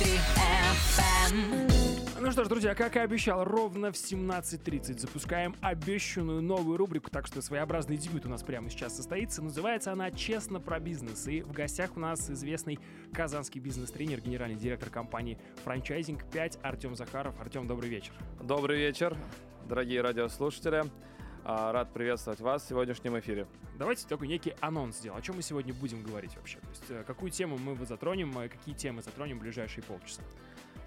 FM. 0.00 1.72
Ну 2.20 2.30
что 2.30 2.44
ж, 2.44 2.48
друзья, 2.48 2.74
как 2.76 2.94
и 2.94 3.00
обещал, 3.00 3.42
ровно 3.42 3.90
в 3.90 3.96
17.30 3.96 4.98
запускаем 4.98 5.56
обещанную 5.60 6.40
новую 6.40 6.76
рубрику, 6.76 7.10
так 7.10 7.26
что 7.26 7.42
своеобразный 7.42 7.96
дебют 7.96 8.24
у 8.26 8.28
нас 8.28 8.44
прямо 8.44 8.70
сейчас 8.70 8.94
состоится. 8.94 9.42
Называется 9.42 9.90
она 9.90 10.12
«Честно 10.12 10.60
про 10.60 10.78
бизнес». 10.78 11.26
И 11.26 11.42
в 11.42 11.52
гостях 11.52 11.96
у 11.96 12.00
нас 12.00 12.30
известный 12.30 12.78
казанский 13.12 13.60
бизнес-тренер, 13.60 14.20
генеральный 14.20 14.56
директор 14.56 14.88
компании 14.88 15.36
«Франчайзинг 15.64 16.22
5» 16.32 16.60
Артем 16.62 16.94
Захаров. 16.94 17.40
Артем, 17.40 17.66
добрый 17.66 17.90
вечер. 17.90 18.12
Добрый 18.40 18.78
вечер, 18.78 19.16
дорогие 19.68 20.00
радиослушатели. 20.00 20.84
А, 21.44 21.72
рад 21.72 21.92
приветствовать 21.92 22.40
вас 22.40 22.62
в 22.62 22.68
сегодняшнем 22.68 23.18
эфире. 23.18 23.46
Давайте 23.78 24.06
такой 24.06 24.28
некий 24.28 24.54
анонс 24.60 24.98
сделаем. 24.98 25.18
О 25.18 25.22
чем 25.22 25.36
мы 25.36 25.42
сегодня 25.42 25.72
будем 25.72 26.02
говорить 26.02 26.36
вообще? 26.36 26.58
То 26.58 26.68
есть, 26.70 26.84
э, 26.90 27.04
какую 27.06 27.30
тему 27.30 27.56
мы 27.58 27.76
затронем, 27.86 28.36
э, 28.38 28.48
какие 28.48 28.74
темы 28.74 29.02
затронем 29.02 29.38
в 29.38 29.42
ближайшие 29.42 29.84
полчаса? 29.84 30.22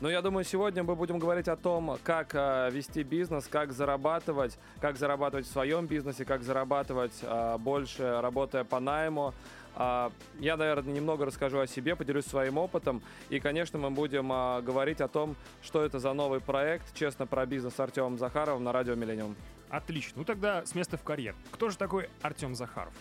Ну, 0.02 0.10
я 0.10 0.24
думаю, 0.24 0.44
сегодня 0.44 0.84
мы 0.84 0.96
будем 0.96 1.20
говорить 1.20 1.48
о 1.48 1.56
том, 1.56 1.98
как 2.04 2.34
э, 2.34 2.70
вести 2.72 3.04
бизнес, 3.04 3.48
как 3.48 3.72
зарабатывать, 3.72 4.58
как 4.80 4.98
зарабатывать 4.98 5.46
в 5.46 5.52
своем 5.52 5.86
бизнесе, 5.86 6.26
как 6.26 6.42
зарабатывать 6.42 7.14
э, 7.22 7.58
больше, 7.60 8.20
работая 8.20 8.64
по 8.64 8.80
найму. 8.80 9.34
Э, 9.76 10.10
я, 10.40 10.58
наверное, 10.58 10.94
немного 10.94 11.26
расскажу 11.26 11.60
о 11.60 11.68
себе, 11.68 11.96
поделюсь 11.96 12.26
своим 12.26 12.58
опытом. 12.58 13.04
И, 13.30 13.40
конечно, 13.40 13.78
мы 13.78 13.92
будем 13.92 14.32
э, 14.34 14.62
говорить 14.64 15.02
о 15.02 15.08
том, 15.08 15.36
что 15.62 15.84
это 15.84 16.00
за 16.00 16.14
новый 16.14 16.40
проект 16.40 16.96
«Честно 16.96 17.28
про 17.28 17.46
бизнес» 17.46 17.76
с 17.76 17.80
Артемом 17.80 18.18
Захаровым 18.18 18.64
на 18.64 18.72
радио 18.72 18.96
«Миллениум». 18.96 19.36
Отлично. 19.72 20.20
Ну 20.20 20.26
тогда 20.26 20.66
с 20.66 20.76
места 20.76 20.98
в 20.98 21.04
карьер. 21.04 21.34
Кто 21.52 21.70
же 21.70 21.78
такой 21.78 22.10
Артем 22.22 22.56
Захаров? 22.56 22.94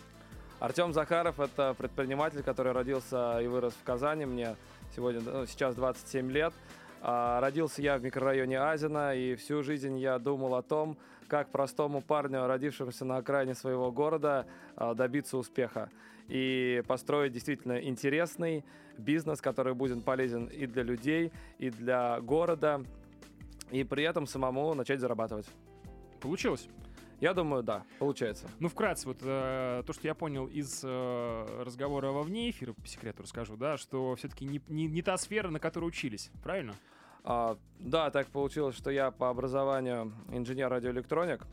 Артем 0.61 0.93
Захаров– 0.93 1.41
это 1.41 1.75
предприниматель, 1.77 2.45
который 2.45 2.71
родился 2.73 3.41
и 3.41 3.49
вырос 3.49 3.75
в 3.75 3.83
Казани. 3.83 4.25
Мне 4.25 4.55
сегодня, 4.95 5.21
ну, 5.21 5.47
сейчас 5.47 5.75
27 5.75 6.31
лет. 6.31 6.55
А, 7.03 7.41
родился 7.41 7.83
я 7.83 7.99
в 7.99 8.03
микрорайоне 8.05 8.61
Азина, 8.61 9.17
и 9.17 9.35
всю 9.35 9.65
жизнь 9.65 9.99
я 9.99 10.19
думал 10.21 10.55
о 10.55 10.63
том, 10.63 10.97
как 11.27 11.49
простому 11.49 12.03
парню, 12.03 12.47
родившемуся 12.47 13.05
на 13.05 13.17
окраине 13.17 13.55
своего 13.57 13.91
города, 13.91 14.47
а, 14.77 14.95
добиться 14.95 15.39
успеха 15.39 15.91
и 16.29 16.85
построить 16.87 17.33
действительно 17.33 17.83
интересный 17.83 18.65
бизнес, 18.97 19.41
который 19.41 19.75
будет 19.75 20.05
полезен 20.05 20.47
и 20.47 20.67
для 20.67 20.85
людей, 20.85 21.33
и 21.59 21.71
для 21.71 22.21
города, 22.21 22.85
и 23.73 23.83
при 23.83 24.05
этом 24.05 24.29
самому 24.29 24.75
начать 24.75 25.01
зарабатывать. 25.01 25.47
Получилось? 26.21 26.69
Я 27.21 27.35
думаю, 27.35 27.63
да, 27.63 27.85
получается. 27.99 28.49
Ну, 28.61 28.69
вкратце, 28.69 29.07
вот 29.07 29.19
э, 29.21 29.83
то, 29.87 29.93
что 29.93 30.07
я 30.07 30.15
понял 30.15 30.47
из 30.47 30.81
э, 30.83 31.63
разговора 31.63 32.13
во 32.13 32.23
вне 32.23 32.49
эфира, 32.49 32.73
по 32.73 32.87
секрету 32.87 33.23
расскажу, 33.23 33.57
да, 33.57 33.77
что 33.77 34.15
все-таки 34.17 34.47
не, 34.47 34.63
не, 34.69 34.87
не 34.87 35.03
та 35.03 35.19
сфера, 35.19 35.51
на 35.51 35.61
которой 35.61 35.85
учились, 35.85 36.31
правильно? 36.43 36.75
А, 37.23 37.59
да, 37.79 38.11
так 38.11 38.29
получилось, 38.29 38.75
что 38.75 38.91
я 38.91 39.11
по 39.11 39.29
образованию 39.29 40.15
инженер-радиоэлектроник. 40.31 41.47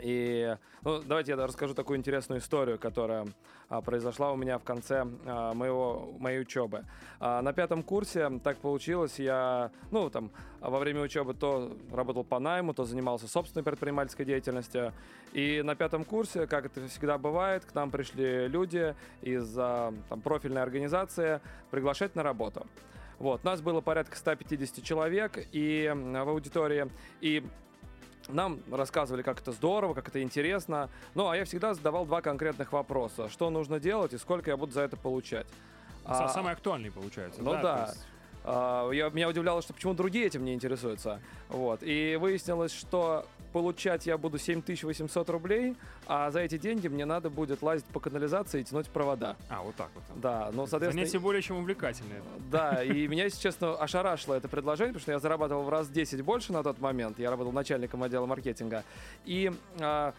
И 0.00 0.56
ну, 0.82 1.02
давайте 1.02 1.32
я 1.32 1.46
расскажу 1.46 1.74
такую 1.74 1.98
интересную 1.98 2.40
историю, 2.40 2.78
которая 2.78 3.26
а, 3.68 3.80
произошла 3.80 4.32
у 4.32 4.36
меня 4.36 4.58
в 4.58 4.64
конце 4.64 5.06
а, 5.24 5.54
моего, 5.54 6.14
моей 6.18 6.40
учебы. 6.40 6.84
А, 7.20 7.42
на 7.42 7.52
пятом 7.52 7.82
курсе 7.82 8.30
так 8.42 8.58
получилось, 8.58 9.18
я 9.18 9.70
ну, 9.90 10.10
там, 10.10 10.30
во 10.60 10.78
время 10.78 11.02
учебы 11.02 11.34
то 11.34 11.76
работал 11.92 12.24
по 12.24 12.38
найму, 12.38 12.74
то 12.74 12.84
занимался 12.84 13.28
собственной 13.28 13.62
предпринимательской 13.62 14.24
деятельностью. 14.24 14.92
И 15.32 15.62
на 15.62 15.74
пятом 15.74 16.04
курсе, 16.04 16.46
как 16.46 16.66
это 16.66 16.86
всегда 16.88 17.18
бывает, 17.18 17.64
к 17.64 17.74
нам 17.74 17.90
пришли 17.90 18.48
люди 18.48 18.94
из 19.22 19.54
а, 19.56 19.94
там, 20.08 20.20
профильной 20.20 20.62
организации 20.62 21.40
приглашать 21.70 22.14
на 22.14 22.22
работу. 22.22 22.66
Вот, 23.18 23.44
нас 23.44 23.60
было 23.60 23.80
порядка 23.80 24.16
150 24.16 24.84
человек 24.84 25.38
и 25.52 25.90
в 25.94 26.28
аудитории, 26.28 26.90
и 27.20 27.44
нам 28.28 28.60
рассказывали, 28.70 29.22
как 29.22 29.40
это 29.40 29.52
здорово, 29.52 29.94
как 29.94 30.08
это 30.08 30.22
интересно. 30.22 30.88
Ну, 31.14 31.28
а 31.28 31.36
я 31.36 31.44
всегда 31.44 31.74
задавал 31.74 32.06
два 32.06 32.20
конкретных 32.22 32.72
вопроса. 32.72 33.28
Что 33.28 33.50
нужно 33.50 33.80
делать 33.80 34.12
и 34.12 34.18
сколько 34.18 34.50
я 34.50 34.56
буду 34.56 34.72
за 34.72 34.82
это 34.82 34.96
получать? 34.96 35.46
А, 36.04 36.28
Самый 36.28 36.52
актуальный 36.52 36.90
получается. 36.90 37.42
Ну 37.42 37.52
да. 37.52 37.62
да. 37.62 37.86
Есть... 37.88 38.06
А, 38.44 38.90
я, 38.90 39.08
меня 39.08 39.28
удивляло, 39.28 39.62
что 39.62 39.72
почему 39.72 39.94
другие 39.94 40.26
этим 40.26 40.44
не 40.44 40.54
интересуются. 40.54 41.20
Вот. 41.48 41.80
И 41.82 42.16
выяснилось, 42.20 42.72
что 42.72 43.26
получать 43.54 44.04
я 44.06 44.18
буду 44.18 44.36
7800 44.36 45.30
рублей, 45.30 45.76
а 46.08 46.32
за 46.32 46.40
эти 46.40 46.58
деньги 46.58 46.88
мне 46.88 47.04
надо 47.04 47.30
будет 47.30 47.62
лазить 47.62 47.86
по 47.86 48.00
канализации 48.00 48.62
и 48.62 48.64
тянуть 48.64 48.88
провода. 48.88 49.36
А, 49.48 49.62
вот 49.62 49.76
так 49.76 49.90
вот. 49.94 50.02
Да, 50.20 50.50
ну, 50.52 50.66
соответственно... 50.66 51.04
Занятие 51.04 51.20
более 51.20 51.40
чем 51.40 51.58
увлекательное. 51.58 52.20
Да, 52.50 52.82
и 52.82 53.06
меня, 53.06 53.24
если 53.24 53.40
честно, 53.40 53.76
ошарашило 53.76 54.34
это 54.34 54.48
предложение, 54.48 54.92
потому 54.92 55.02
что 55.02 55.12
я 55.12 55.20
зарабатывал 55.20 55.62
в 55.62 55.68
раз 55.68 55.88
10 55.88 56.22
больше 56.22 56.52
на 56.52 56.64
тот 56.64 56.80
момент. 56.80 57.20
Я 57.20 57.30
работал 57.30 57.52
начальником 57.52 58.02
отдела 58.02 58.26
маркетинга. 58.26 58.82
И 59.24 59.52
а, 59.78 60.12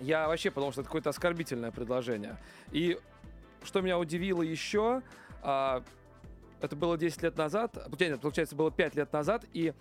я 0.00 0.28
вообще 0.28 0.52
подумал, 0.52 0.70
что 0.70 0.82
это 0.82 0.88
какое-то 0.88 1.10
оскорбительное 1.10 1.72
предложение. 1.72 2.36
И 2.70 3.00
что 3.64 3.80
меня 3.80 3.98
удивило 3.98 4.42
еще, 4.42 5.02
а, 5.42 5.82
это 6.60 6.76
было 6.76 6.96
10 6.96 7.20
лет 7.20 7.36
назад, 7.36 7.76
получается, 8.22 8.54
было 8.54 8.70
5 8.70 8.94
лет 8.94 9.12
назад, 9.12 9.44
и 9.52 9.72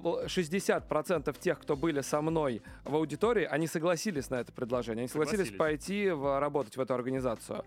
60% 0.00 1.36
тех, 1.38 1.60
кто 1.60 1.76
были 1.76 2.00
со 2.00 2.20
мной 2.20 2.62
в 2.84 2.94
аудитории, 2.94 3.44
они 3.44 3.66
согласились 3.66 4.30
на 4.30 4.36
это 4.36 4.52
предложение. 4.52 5.02
Они 5.02 5.08
согласились, 5.08 5.48
согласились. 5.48 5.58
пойти 5.58 6.10
в, 6.10 6.40
работать 6.40 6.76
в 6.76 6.80
эту 6.80 6.94
организацию. 6.94 7.64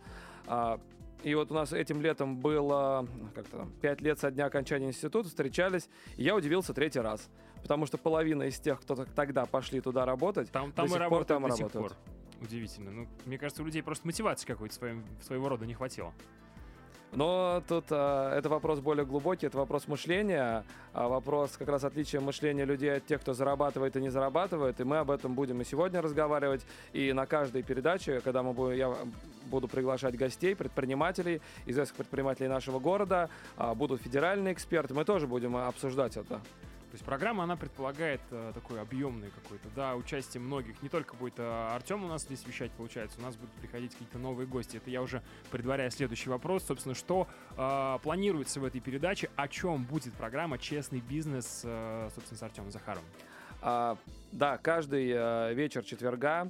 А, 0.47 0.79
и 1.23 1.35
вот 1.35 1.51
у 1.51 1.53
нас 1.53 1.73
этим 1.73 2.01
летом 2.01 2.37
было 2.37 3.05
как-то 3.35 3.57
там, 3.57 3.71
5 3.81 4.01
лет 4.01 4.19
со 4.19 4.31
дня 4.31 4.45
окончания 4.45 4.87
института, 4.87 5.27
встречались, 5.27 5.89
и 6.15 6.23
я 6.23 6.35
удивился 6.35 6.73
третий 6.73 7.01
раз. 7.01 7.29
Потому 7.61 7.85
что 7.85 7.97
половина 7.97 8.43
из 8.43 8.59
тех, 8.59 8.79
кто 8.79 8.95
тогда 8.95 9.45
пошли 9.45 9.81
туда 9.81 10.05
работать, 10.05 10.49
там, 10.49 10.71
там 10.71 10.87
до 10.87 10.93
сих 10.93 11.09
пор 11.09 11.25
там 11.25 11.45
работают. 11.45 11.73
Пор. 11.73 11.93
Удивительно. 12.41 12.91
Ну, 12.91 13.07
мне 13.25 13.37
кажется, 13.37 13.61
у 13.61 13.65
людей 13.65 13.83
просто 13.83 14.07
мотивации 14.07 14.47
какой-то 14.47 14.73
своим, 14.73 15.03
своего 15.21 15.49
рода 15.49 15.65
не 15.65 15.73
хватило. 15.73 16.13
Но 17.11 17.63
тут 17.67 17.85
а, 17.89 18.37
это 18.37 18.49
вопрос 18.49 18.79
более 18.79 19.05
глубокий, 19.05 19.47
это 19.47 19.57
вопрос 19.57 19.87
мышления, 19.87 20.63
а 20.93 21.07
вопрос 21.07 21.57
как 21.57 21.67
раз 21.67 21.83
отличия 21.83 22.21
мышления 22.21 22.65
людей 22.65 22.97
от 22.97 23.05
тех, 23.05 23.21
кто 23.21 23.33
зарабатывает 23.33 23.95
и 23.95 24.01
не 24.01 24.09
зарабатывает. 24.09 24.79
И 24.79 24.83
мы 24.83 24.97
об 24.97 25.09
этом 25.09 25.33
будем 25.33 25.59
и 25.61 25.65
сегодня 25.65 26.01
разговаривать. 26.01 26.65
И 26.93 27.11
на 27.13 27.25
каждой 27.25 27.63
передаче, 27.63 28.21
когда 28.21 28.43
мы 28.43 28.53
будем, 28.53 28.77
я 28.77 28.95
буду 29.45 29.67
приглашать 29.67 30.15
гостей, 30.15 30.55
предпринимателей, 30.55 31.41
известных 31.65 31.97
предпринимателей 31.97 32.47
нашего 32.47 32.79
города, 32.79 33.29
а, 33.57 33.73
будут 33.73 34.01
федеральные 34.01 34.53
эксперты, 34.53 34.93
мы 34.93 35.03
тоже 35.03 35.25
будем 35.25 35.55
обсуждать 35.57 36.15
это. 36.15 36.41
То 36.89 36.95
есть 36.95 37.05
программа, 37.05 37.43
она 37.43 37.55
предполагает 37.55 38.19
э, 38.31 38.51
такой 38.55 38.81
объемный 38.81 39.29
какой-то, 39.29 39.69
да, 39.75 39.95
участие 39.95 40.41
многих. 40.41 40.81
Не 40.81 40.89
только 40.89 41.15
будет 41.15 41.37
э, 41.37 41.43
Артем 41.43 42.03
у 42.03 42.07
нас 42.07 42.23
здесь 42.23 42.43
вещать, 42.47 42.71
получается, 42.71 43.19
у 43.19 43.21
нас 43.21 43.35
будут 43.35 43.51
приходить 43.55 43.91
какие-то 43.91 44.17
новые 44.17 44.47
гости. 44.47 44.77
Это 44.77 44.89
я 44.89 45.03
уже 45.03 45.21
предваряю 45.51 45.91
следующий 45.91 46.31
вопрос. 46.31 46.63
Собственно, 46.63 46.95
что 46.95 47.27
э, 47.55 47.97
планируется 48.01 48.59
в 48.59 48.65
этой 48.65 48.81
передаче, 48.81 49.29
о 49.35 49.47
чем 49.47 49.83
будет 49.83 50.13
программа 50.15 50.57
«Честный 50.57 50.99
бизнес», 50.99 51.61
э, 51.63 52.09
собственно, 52.15 52.39
с 52.39 52.43
Артемом 52.43 52.71
Захаровым? 52.71 53.05
А, 53.61 53.95
да, 54.31 54.57
каждый 54.57 55.11
э, 55.13 55.53
вечер 55.53 55.83
четверга 55.83 56.49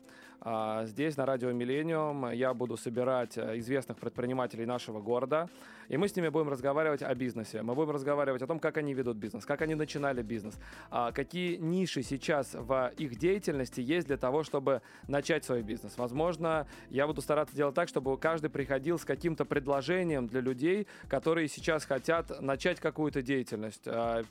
здесь, 0.86 1.18
на 1.18 1.26
радио 1.26 1.52
Миллениум, 1.52 2.32
я 2.32 2.54
буду 2.54 2.78
собирать 2.78 3.38
э, 3.38 3.58
известных 3.60 3.98
предпринимателей 3.98 4.66
нашего 4.66 5.02
города, 5.02 5.50
и 5.90 5.98
мы 5.98 6.08
с 6.08 6.16
ними 6.16 6.30
будем 6.30 6.48
разговаривать 6.48 7.02
о 7.02 7.14
бизнесе. 7.14 7.62
Мы 7.62 7.76
будем 7.76 7.92
разговаривать 7.92 8.42
о 8.42 8.48
том, 8.48 8.60
как 8.60 8.78
они 8.78 8.94
ведут 8.94 9.18
бизнес, 9.18 9.46
как 9.46 9.62
они 9.62 9.76
начинали 9.76 10.22
бизнес, 10.22 10.58
а, 10.92 11.12
какие 11.12 11.58
ниши 11.58 12.04
сейчас 12.04 12.54
в 12.54 12.94
их 12.98 13.18
деятельности 13.18 13.82
есть 13.82 14.08
для 14.08 14.16
того, 14.16 14.44
чтобы 14.44 14.82
начать 15.08 15.44
свой 15.44 15.62
бизнес. 15.62 15.98
Возможно, 15.98 16.68
я 16.90 17.06
буду 17.06 17.22
стараться 17.22 17.56
делать 17.56 17.76
так, 17.76 17.90
чтобы 17.90 18.18
каждый 18.18 18.50
приходил 18.50 18.98
с 18.98 19.04
каким-то 19.04 19.44
предложением 19.44 20.28
для 20.28 20.40
людей, 20.40 20.88
которые 21.10 21.50
сейчас 21.50 21.84
хотят 21.86 22.40
начать 22.40 22.80
какую-то 22.80 23.22
деятельность, 23.22 23.84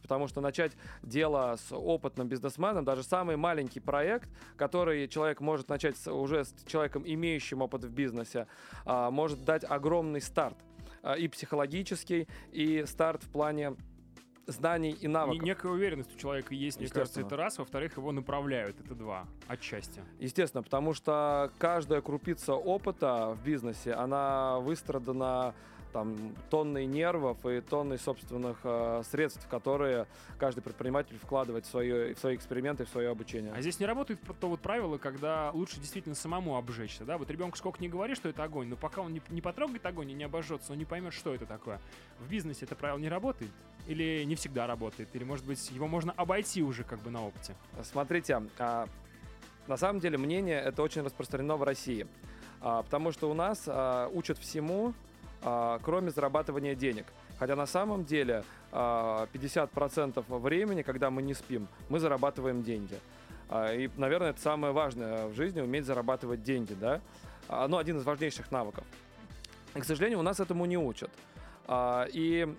потому 0.03 0.29
что 0.29 0.41
начать 0.41 0.73
дело 1.03 1.57
с 1.59 1.75
опытным 1.75 2.29
бизнесменом, 2.29 2.85
даже 2.85 3.03
самый 3.03 3.37
маленький 3.37 3.81
проект, 3.81 4.29
который 4.57 5.09
человек 5.09 5.41
может 5.41 5.69
начать 5.69 5.98
с, 6.03 6.11
уже 6.11 6.45
с 6.45 6.55
человеком, 6.67 7.03
имеющим 7.07 7.63
опыт 7.63 7.85
в 7.85 7.91
бизнесе, 7.91 8.47
а, 8.85 9.11
может 9.11 9.45
дать 9.45 9.65
огромный 9.65 10.21
старт 10.21 10.57
а, 11.03 11.15
и 11.15 11.29
психологический, 11.29 12.29
и 12.53 12.85
старт 12.87 13.23
в 13.23 13.31
плане 13.31 13.77
знаний 14.47 14.93
и 14.93 15.09
навыков. 15.09 15.43
И 15.43 15.45
некая 15.45 15.73
уверенность 15.73 16.15
у 16.15 16.19
человека 16.19 16.55
есть, 16.55 16.81
мне 16.81 16.89
кажется, 16.89 17.21
это 17.21 17.37
раз. 17.37 17.59
Во-вторых, 17.59 17.97
его 17.97 18.13
направляют, 18.13 18.81
это 18.81 18.95
два, 18.95 19.27
отчасти. 19.47 20.03
Естественно, 20.19 20.63
потому 20.63 20.95
что 20.95 21.53
каждая 21.59 22.01
крупица 22.01 22.55
опыта 22.55 23.37
в 23.39 23.45
бизнесе, 23.45 23.93
она 23.93 24.59
выстрадана 24.61 25.55
там 25.93 26.35
тонны 26.51 26.85
нервов 26.87 27.45
и 27.47 27.61
тонны 27.61 27.99
собственных 27.99 28.59
э, 28.65 29.03
средств, 29.11 29.47
которые 29.49 30.07
каждый 30.39 30.61
предприниматель 30.61 31.17
вкладывает 31.19 31.67
в, 31.67 31.71
свое, 31.71 32.15
в 32.15 32.19
свои 32.19 32.37
эксперименты, 32.37 32.85
в 32.85 32.89
свое 32.89 33.11
обучение. 33.11 33.53
А 33.55 33.61
здесь 33.61 33.81
не 33.81 33.87
работает 33.87 34.21
то 34.41 34.49
вот 34.49 34.61
правило, 34.61 34.99
когда 34.99 35.51
лучше 35.53 35.81
действительно 35.81 36.15
самому 36.15 36.57
обжечься, 36.57 37.05
да? 37.05 37.19
Вот 37.19 37.31
ребенку 37.31 37.57
сколько 37.57 37.81
не 37.81 37.89
говори, 37.89 38.15
что 38.15 38.29
это 38.29 38.45
огонь, 38.45 38.69
но 38.69 38.77
пока 38.77 39.03
он 39.03 39.13
не, 39.13 39.23
не 39.31 39.41
потрогает 39.41 39.85
огонь 39.87 40.11
и 40.11 40.15
не 40.15 40.25
обожжется, 40.25 40.73
он 40.73 40.79
не 40.79 40.85
поймет, 40.85 41.13
что 41.13 41.35
это 41.35 41.47
такое. 41.47 41.81
В 42.19 42.29
бизнесе 42.29 42.65
это 42.65 42.77
правило 42.77 42.99
не 42.99 43.09
работает? 43.09 43.51
Или 43.87 44.25
не 44.25 44.35
всегда 44.35 44.67
работает? 44.67 45.09
Или, 45.15 45.25
может 45.25 45.47
быть, 45.47 45.71
его 45.71 45.89
можно 45.89 46.13
обойти 46.13 46.63
уже 46.63 46.85
как 46.85 47.01
бы 47.01 47.11
на 47.11 47.27
опыте? 47.27 47.55
Смотрите, 47.83 48.43
а, 48.59 48.87
на 49.67 49.77
самом 49.77 50.01
деле 50.01 50.19
мнение 50.19 50.61
это 50.61 50.83
очень 50.83 51.03
распространено 51.03 51.57
в 51.57 51.63
России. 51.63 52.07
А, 52.61 52.83
потому 52.83 53.13
что 53.13 53.31
у 53.31 53.35
нас 53.35 53.65
а, 53.67 54.09
учат 54.09 54.39
всему, 54.39 54.95
кроме 55.41 56.11
зарабатывания 56.11 56.75
денег. 56.75 57.07
Хотя 57.39 57.55
на 57.55 57.67
самом 57.67 58.05
деле 58.05 58.45
50% 58.73 60.25
времени, 60.39 60.83
когда 60.83 61.11
мы 61.11 61.23
не 61.23 61.35
спим, 61.35 61.69
мы 61.89 62.01
зарабатываем 62.01 62.63
деньги. 62.63 62.99
И, 63.51 63.89
наверное, 63.97 64.31
это 64.31 64.41
самое 64.41 64.73
важное 64.73 65.27
в 65.29 65.35
жизни, 65.35 65.61
уметь 65.61 65.85
зарабатывать 65.87 66.43
деньги, 66.43 66.75
да? 66.75 67.01
Ну, 67.49 67.79
один 67.79 67.97
из 67.97 68.05
важнейших 68.05 68.51
навыков. 68.51 68.85
И, 69.75 69.81
к 69.81 69.85
сожалению, 69.85 70.19
у 70.19 70.23
нас 70.23 70.41
этому 70.41 70.67
не 70.67 70.77
учат. 70.77 71.11
И 72.13 72.55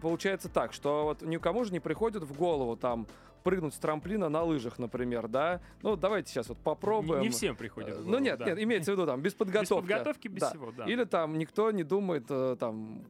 получается 0.00 0.48
так, 0.48 0.72
что 0.72 1.04
вот 1.04 1.22
никому 1.22 1.64
же 1.64 1.72
не 1.72 1.80
приходит 1.80 2.22
в 2.22 2.32
голову 2.36 2.76
там 2.76 3.06
прыгнуть 3.44 3.74
с 3.74 3.78
трамплина 3.78 4.28
на 4.28 4.42
лыжах, 4.42 4.78
например, 4.78 5.28
да? 5.28 5.60
Ну, 5.82 5.94
давайте 5.96 6.32
сейчас 6.32 6.48
вот 6.48 6.58
попробуем. 6.58 7.20
Не, 7.20 7.26
не 7.28 7.30
всем 7.30 7.54
приходит 7.54 7.94
голову, 7.94 8.10
Ну, 8.10 8.18
нет, 8.18 8.38
да. 8.38 8.46
нет, 8.46 8.58
имеется 8.58 8.90
в 8.90 8.94
виду 8.94 9.06
там 9.06 9.20
без 9.20 9.34
подготовки. 9.34 9.86
Без 9.86 9.88
подготовки, 9.94 10.28
без 10.28 10.40
да. 10.40 10.50
всего, 10.50 10.72
да. 10.72 10.84
Или 10.86 11.04
там 11.04 11.38
никто 11.38 11.70
не 11.70 11.84
думает 11.84 12.24
э, 12.30 12.56
там 12.58 13.04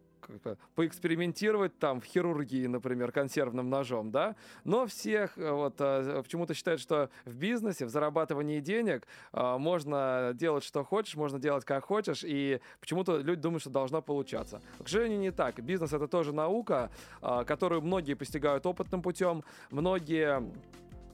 поэкспериментировать 0.74 1.78
там 1.78 2.00
в 2.00 2.04
хирургии, 2.04 2.66
например, 2.66 3.12
консервным 3.12 3.70
ножом, 3.70 4.10
да, 4.10 4.36
но 4.64 4.86
всех 4.86 5.36
э, 5.38 5.50
вот 5.50 5.74
э, 5.78 6.22
почему-то 6.22 6.54
считают, 6.54 6.80
что 6.80 7.10
в 7.24 7.36
бизнесе, 7.36 7.86
в 7.86 7.88
зарабатывании 7.88 8.60
денег 8.60 9.06
можно 9.32 10.32
делать 10.34 10.64
что 10.64 10.84
хочешь, 10.84 11.14
можно 11.14 11.38
делать 11.38 11.64
как 11.64 11.84
хочешь, 11.84 12.24
и 12.24 12.60
почему-то 12.80 13.18
люди 13.18 13.40
думают, 13.40 13.62
что 13.62 13.70
должно 13.70 14.02
получаться. 14.02 14.60
К 14.82 14.88
сожалению, 14.88 15.18
не 15.18 15.30
так. 15.30 15.60
Бизнес 15.62 15.92
это 15.92 16.08
тоже 16.08 16.32
наука, 16.32 16.90
которую 17.20 17.82
многие 17.82 18.14
постигают 18.14 18.66
опытным 18.66 19.02
путем, 19.02 19.44
многие 19.70 20.42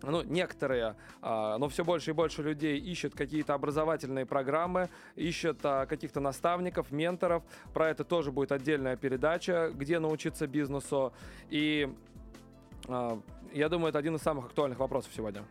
ну, 0.02 0.22
некоторые, 0.22 0.96
а, 1.22 1.58
но 1.58 1.68
все 1.68 1.84
больше 1.84 2.10
и 2.10 2.14
больше 2.14 2.42
людей 2.42 2.78
ищут 2.78 3.14
какие-то 3.14 3.54
образовательные 3.54 4.26
программы, 4.26 4.88
ищут 5.16 5.58
а, 5.62 5.86
каких-то 5.86 6.20
наставников, 6.20 6.90
менторов. 6.90 7.42
Про 7.72 7.90
это 7.90 8.04
тоже 8.04 8.32
будет 8.32 8.52
отдельная 8.52 8.96
передача, 8.96 9.70
где 9.74 9.98
научиться 9.98 10.46
бизнесу. 10.46 11.12
И 11.50 11.92
а, 12.88 13.20
я 13.52 13.68
думаю, 13.68 13.90
это 13.90 13.98
один 13.98 14.16
из 14.16 14.22
самых 14.22 14.46
актуальных 14.46 14.78
вопросов 14.78 15.12
сегодня. 15.14 15.44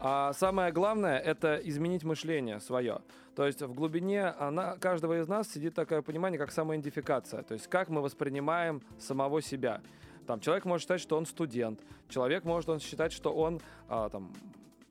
А 0.00 0.32
самое 0.32 0.72
главное— 0.72 1.18
это 1.32 1.56
изменить 1.56 2.04
мышление 2.04 2.58
свое. 2.58 3.02
То 3.36 3.46
есть 3.46 3.60
в 3.60 3.74
глубине 3.74 4.28
она, 4.28 4.78
каждого 4.78 5.20
из 5.20 5.28
нас 5.28 5.50
сидит 5.52 5.74
такое 5.74 6.00
понимание, 6.00 6.38
как 6.38 6.52
самоидентификация. 6.52 7.42
То 7.42 7.52
есть 7.52 7.68
как 7.68 7.90
мы 7.90 8.00
воспринимаем 8.00 8.80
самого 8.98 9.42
себя. 9.42 9.82
Там, 10.26 10.40
человек 10.40 10.64
может 10.64 10.84
считать, 10.84 11.02
что 11.02 11.18
он 11.18 11.26
студент. 11.26 11.80
Человек 12.08 12.44
может 12.44 12.70
он 12.70 12.80
считать, 12.80 13.12
что 13.12 13.30
он 13.34 13.60
а, 13.88 14.08
там, 14.08 14.32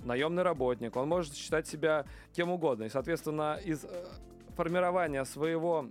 наемный 0.03 0.44
работник. 0.44 0.95
Он 0.95 1.09
может 1.09 1.33
считать 1.33 1.65
себя 1.65 2.06
кем 2.33 2.51
угодно. 2.51 2.83
И, 2.83 2.89
соответственно, 2.89 3.59
из 3.65 3.83
э, 3.83 4.06
формирования 4.56 5.25
своего 5.25 5.88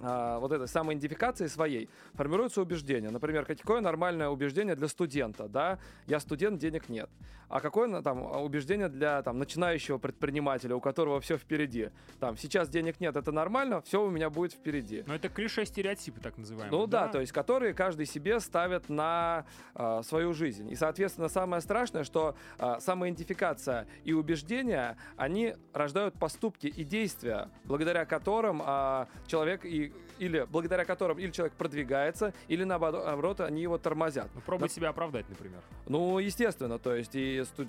а, 0.00 0.38
вот 0.38 0.52
этой 0.52 0.68
самоидентификации 0.68 1.46
своей 1.46 1.88
формируются 2.14 2.60
убеждения. 2.62 3.10
Например, 3.10 3.44
какое 3.44 3.80
нормальное 3.80 4.28
убеждение 4.28 4.74
для 4.74 4.88
студента, 4.88 5.48
да? 5.48 5.78
Я 6.06 6.20
студент, 6.20 6.60
денег 6.60 6.88
нет. 6.88 7.08
А 7.48 7.60
какое 7.60 8.02
там 8.02 8.22
убеждение 8.42 8.88
для 8.88 9.22
там 9.22 9.38
начинающего 9.38 9.98
предпринимателя, 9.98 10.74
у 10.74 10.80
которого 10.80 11.20
все 11.20 11.36
впереди? 11.36 11.90
Там 12.18 12.36
сейчас 12.36 12.68
денег 12.68 13.00
нет, 13.00 13.16
это 13.16 13.32
нормально, 13.32 13.80
все 13.82 14.04
у 14.04 14.10
меня 14.10 14.30
будет 14.30 14.52
впереди. 14.52 15.04
Но 15.06 15.14
это 15.14 15.28
клише 15.28 15.64
стереотипы 15.64 16.20
так 16.20 16.36
называемые. 16.38 16.70
Ну 16.70 16.86
да, 16.86 17.06
да 17.06 17.12
то 17.12 17.20
есть 17.20 17.32
которые 17.32 17.74
каждый 17.74 18.06
себе 18.06 18.40
ставит 18.40 18.88
на 18.88 19.46
э, 19.74 20.02
свою 20.04 20.32
жизнь. 20.32 20.70
И 20.70 20.74
соответственно 20.74 21.28
самое 21.28 21.62
страшное, 21.62 22.04
что 22.04 22.36
э, 22.58 22.76
самоидентификация 22.80 23.86
и 24.04 24.12
убеждения 24.12 24.96
они 25.16 25.54
рождают 25.72 26.18
поступки 26.18 26.66
и 26.66 26.84
действия, 26.84 27.50
благодаря 27.64 28.04
которым 28.04 28.62
э, 28.64 29.06
человек 29.26 29.64
и 29.64 29.92
или 30.18 30.46
благодаря 30.50 30.84
которым 30.84 31.18
или 31.18 31.30
человек 31.30 31.54
продвигается, 31.54 32.32
или 32.48 32.64
наоборот 32.64 33.40
они 33.40 33.62
его 33.62 33.78
тормозят. 33.78 34.28
Ну, 34.34 34.40
пробуй 34.40 34.68
Но... 34.68 34.74
себя 34.74 34.90
оправдать, 34.90 35.28
например. 35.28 35.60
Ну, 35.86 36.18
естественно, 36.18 36.78
то 36.78 36.94
есть 36.94 37.14
и 37.14 37.44
студ... 37.44 37.68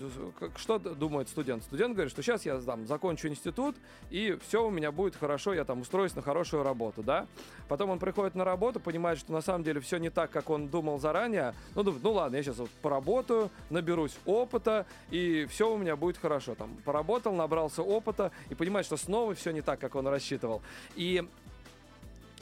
что 0.56 0.80
думает 0.80 1.30
студент? 1.30 1.64
Студент 1.64 1.94
говорит, 1.94 2.12
что 2.12 2.22
сейчас 2.22 2.46
я 2.46 2.58
там 2.60 2.86
закончу 2.88 3.28
институт, 3.28 3.76
и 4.10 4.38
все 4.48 4.66
у 4.66 4.70
меня 4.70 4.92
будет 4.92 5.16
хорошо, 5.16 5.54
я 5.54 5.66
там 5.66 5.82
устроюсь 5.82 6.16
на 6.16 6.22
хорошую 6.22 6.64
работу, 6.64 7.04
да? 7.04 7.28
Потом 7.68 7.90
он 7.90 8.00
приходит 8.00 8.36
на 8.36 8.44
работу, 8.44 8.80
понимает, 8.80 9.20
что 9.20 9.34
на 9.34 9.42
самом 9.42 9.64
деле 9.64 9.80
все 9.80 9.98
не 9.98 10.10
так, 10.10 10.32
как 10.32 10.50
он 10.50 10.68
думал 10.68 11.00
заранее. 11.00 11.54
Ну, 11.76 11.84
думает, 11.84 12.04
ну 12.04 12.12
ладно, 12.14 12.36
я 12.38 12.44
сейчас 12.44 12.58
вот 12.58 12.70
поработаю, 12.82 13.50
наберусь 13.70 14.18
опыта, 14.26 14.86
и 15.12 15.46
все 15.50 15.72
у 15.72 15.78
меня 15.78 15.96
будет 15.96 16.18
хорошо. 16.18 16.56
Там 16.56 16.78
поработал, 16.86 17.34
набрался 17.34 17.82
опыта, 17.82 18.32
и 18.50 18.56
понимает, 18.56 18.86
что 18.86 18.98
снова 18.98 19.34
все 19.36 19.52
не 19.52 19.62
так, 19.62 19.80
как 19.80 19.96
он 19.96 20.08
рассчитывал. 20.08 20.62
И 20.96 21.28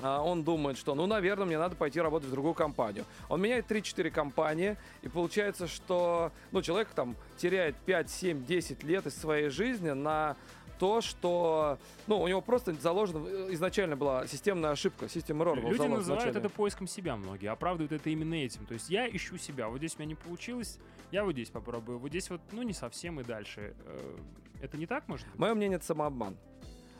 он 0.01 0.44
думает, 0.44 0.77
что, 0.77 0.94
ну, 0.95 1.06
наверное, 1.06 1.45
мне 1.45 1.57
надо 1.57 1.75
пойти 1.75 2.01
работать 2.01 2.30
в 2.30 2.31
другую 2.31 2.53
компанию. 2.53 3.06
Он 3.30 3.42
меняет 3.42 3.69
3-4 3.71 4.12
компании, 4.12 4.77
и 5.01 5.07
получается, 5.07 5.68
что, 5.68 6.31
ну, 6.51 6.62
человек 6.62 6.89
там 6.89 7.15
теряет 7.38 7.75
5, 7.86 8.09
7, 8.09 8.45
10 8.45 8.83
лет 8.83 9.06
из 9.06 9.15
своей 9.15 9.50
жизни 9.50 9.92
на 9.92 10.36
то, 10.80 11.01
что, 11.01 11.78
ну, 12.07 12.21
у 12.21 12.28
него 12.28 12.42
просто 12.42 12.73
заложена, 12.73 13.54
изначально 13.54 13.95
была 13.95 14.28
системная 14.28 14.71
ошибка, 14.71 15.07
система 15.07 15.45
error. 15.45 15.61
Люди 15.61 15.87
называют 15.87 16.35
это 16.35 16.49
поиском 16.49 16.87
себя 16.87 17.16
многие, 17.16 17.47
оправдывают 17.47 17.92
это 17.92 18.09
именно 18.09 18.35
этим. 18.35 18.66
То 18.66 18.73
есть 18.73 18.90
я 18.90 19.07
ищу 19.07 19.37
себя, 19.37 19.69
вот 19.69 19.78
здесь 19.78 19.95
у 19.95 19.99
меня 19.99 20.09
не 20.09 20.16
получилось, 20.16 20.78
я 21.11 21.23
вот 21.23 21.33
здесь 21.33 21.49
попробую, 21.49 21.99
вот 21.99 22.09
здесь 22.09 22.30
вот, 22.30 22.42
ну, 22.52 22.64
не 22.64 22.73
совсем 22.73 23.19
и 23.19 23.23
дальше. 23.23 23.73
Э, 23.85 24.18
это 24.61 24.78
не 24.78 24.85
так, 24.85 25.07
может 25.07 25.28
быть? 25.28 25.40
Мое 25.40 25.54
мнение, 25.54 25.78
это 25.78 25.85
самообман. 25.85 26.35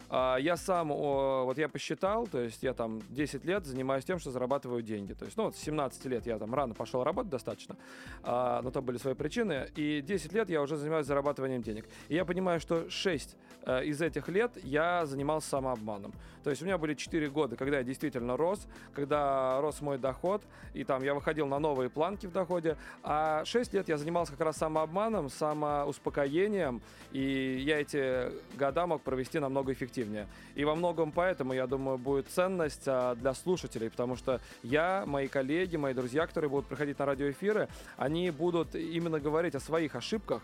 А, 0.10 0.38
я 0.38 0.58
сам, 0.58 0.90
вот 0.90 1.58
я 1.58 1.70
посчитал, 1.70 2.28
то 2.28 2.40
есть 2.40 2.64
я 2.64 2.74
там 2.74 3.02
10 3.10 3.46
лет 3.46 3.66
занимаюсь 3.66 4.06
тем, 4.06 4.20
что 4.20 4.32
зарабатываю 4.32 4.82
деньги. 4.82 5.14
То 5.14 5.26
есть, 5.26 5.38
ну, 5.38 5.46
вот 5.46 5.56
с 5.56 5.60
17 5.60 6.06
лет 6.06 6.26
я 6.26 6.38
там 6.38 6.54
рано 6.54 6.74
пошел 6.74 7.04
работать 7.04 7.32
достаточно, 7.32 7.76
а, 8.24 8.62
но 8.62 8.72
там 8.72 8.86
были 8.86 8.98
свои 8.98 9.14
причины. 9.14 9.70
И 9.76 10.02
10 10.02 10.34
лет 10.34 10.50
я 10.50 10.62
уже 10.62 10.78
занимаюсь 10.78 11.06
зарабатыванием 11.06 11.62
денег. 11.62 11.86
И 12.08 12.16
я 12.16 12.26
понимаю, 12.26 12.60
что 12.60 12.90
6 12.90 13.36
э, 13.64 13.86
из 13.86 14.02
этих 14.02 14.30
лет 14.30 14.52
я 14.64 15.06
занимался 15.06 15.50
самообманом. 15.50 16.14
То 16.44 16.52
есть 16.52 16.62
у 16.62 16.66
меня 16.66 16.78
были 16.78 16.94
4 16.94 17.30
года, 17.30 17.56
когда 17.56 17.78
я 17.80 17.84
действительно 17.84 18.38
рос, 18.38 18.68
когда 18.94 19.60
рос 19.62 19.82
мой 19.82 19.98
доход, 19.98 20.44
и 20.74 20.84
там 20.84 21.04
я 21.04 21.16
выходил 21.16 21.48
на 21.48 21.60
новые 21.60 21.90
планки 21.90 22.28
в 22.28 22.32
доходе. 22.32 22.78
А 23.04 23.44
6 23.46 23.74
лет 23.74 23.90
я 23.90 23.98
занимался 23.98 24.34
как 24.34 24.42
раз 24.42 24.58
самообманом, 24.58 25.30
самоуспокоением, 25.30 26.82
и 27.12 27.64
я 27.66 27.82
эти 27.82 28.32
года 28.58 28.86
мог 28.86 29.02
провести 29.02 29.40
намного 29.40 29.74
эффективнее 29.74 29.96
эффективнее. 30.06 30.28
И 30.56 30.64
во 30.64 30.76
многом 30.76 31.12
поэтому, 31.12 31.54
я 31.54 31.68
думаю, 31.68 31.98
будет 31.98 32.28
ценность 32.28 32.84
а, 32.88 33.16
для 33.16 33.34
слушателей, 33.34 33.90
потому 33.90 34.16
что 34.16 34.40
я, 34.64 35.04
мои 35.06 35.28
коллеги, 35.28 35.76
мои 35.76 35.94
друзья, 35.94 36.26
которые 36.28 36.50
будут 36.50 36.68
приходить 36.68 37.00
на 37.00 37.06
радиоэфиры, 37.06 37.68
они 37.98 38.32
будут 38.32 38.76
именно 38.76 39.20
говорить 39.20 39.56
о 39.56 39.60
своих 39.60 39.96
ошибках. 39.96 40.42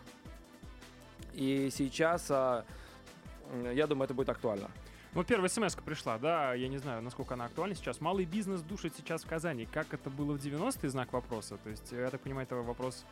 И 1.34 1.70
сейчас, 1.72 2.28
а, 2.30 2.66
я 3.74 3.88
думаю, 3.88 4.06
это 4.06 4.14
будет 4.14 4.30
актуально. 4.30 4.70
Вот 5.14 5.28
первая 5.28 5.50
смс 5.50 5.76
пришла, 5.76 6.18
да, 6.18 6.54
я 6.54 6.70
не 6.70 6.78
знаю, 6.78 7.02
насколько 7.02 7.34
она 7.34 7.46
актуальна 7.46 7.76
сейчас. 7.76 8.00
Малый 8.00 8.24
бизнес 8.24 8.62
душит 8.62 8.94
сейчас 8.96 9.26
в 9.26 9.28
Казани. 9.28 9.66
Как 9.66 9.94
это 9.94 10.10
было 10.10 10.38
в 10.38 10.38
90-е, 10.38 10.90
знак 10.90 11.12
вопроса? 11.12 11.58
То 11.58 11.70
есть, 11.70 11.92
я 11.92 12.10
так 12.10 12.22
понимаю, 12.22 12.46
это 12.46 12.56
вопрос 12.56 13.04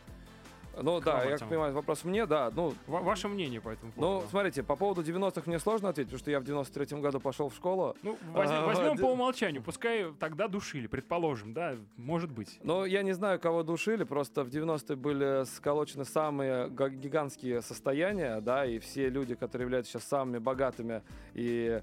Ну 0.81 0.99
да, 1.01 1.23
я 1.23 1.37
как 1.37 1.49
понимаю, 1.49 1.73
вопрос 1.73 2.03
мне, 2.03 2.25
да. 2.25 2.51
Ну, 2.55 2.73
Ва- 2.87 2.99
ваше 3.01 3.27
мнение 3.27 3.59
по 3.61 3.69
этому 3.69 3.91
поводу? 3.91 4.21
ну, 4.23 4.29
смотрите, 4.29 4.63
по 4.63 4.75
поводу 4.75 5.01
90-х 5.01 5.43
мне 5.45 5.59
сложно 5.59 5.89
ответить, 5.89 6.09
потому 6.11 6.19
что 6.19 6.31
я 6.31 6.39
в 6.39 6.43
93-м 6.43 7.01
году 7.01 7.19
пошел 7.19 7.49
в 7.49 7.55
школу. 7.55 7.95
Ну, 8.03 8.17
А, 8.33 8.65
возьмем 8.65 8.95
д- 8.95 9.01
по 9.01 9.07
умолчанию. 9.11 9.61
Пускай 9.63 10.11
тогда 10.19 10.47
душили, 10.47 10.87
предположим, 10.87 11.53
да, 11.53 11.75
может 11.97 12.31
быть. 12.31 12.59
Но 12.63 12.85
я 12.85 13.03
не 13.03 13.13
знаю, 13.13 13.39
кого 13.39 13.63
душили, 13.63 14.03
просто 14.03 14.43
в 14.43 14.49
90-е 14.49 14.95
были 14.95 15.43
сколочены 15.45 16.05
самые 16.05 16.67
га- 16.69 16.89
гигантские 16.89 17.61
состояния, 17.61 18.41
да, 18.41 18.65
и 18.65 18.79
все 18.79 19.09
люди, 19.09 19.35
которые 19.35 19.65
являются 19.65 19.93
сейчас 19.93 20.03
самыми 20.05 20.37
богатыми 20.37 21.01
и 21.33 21.81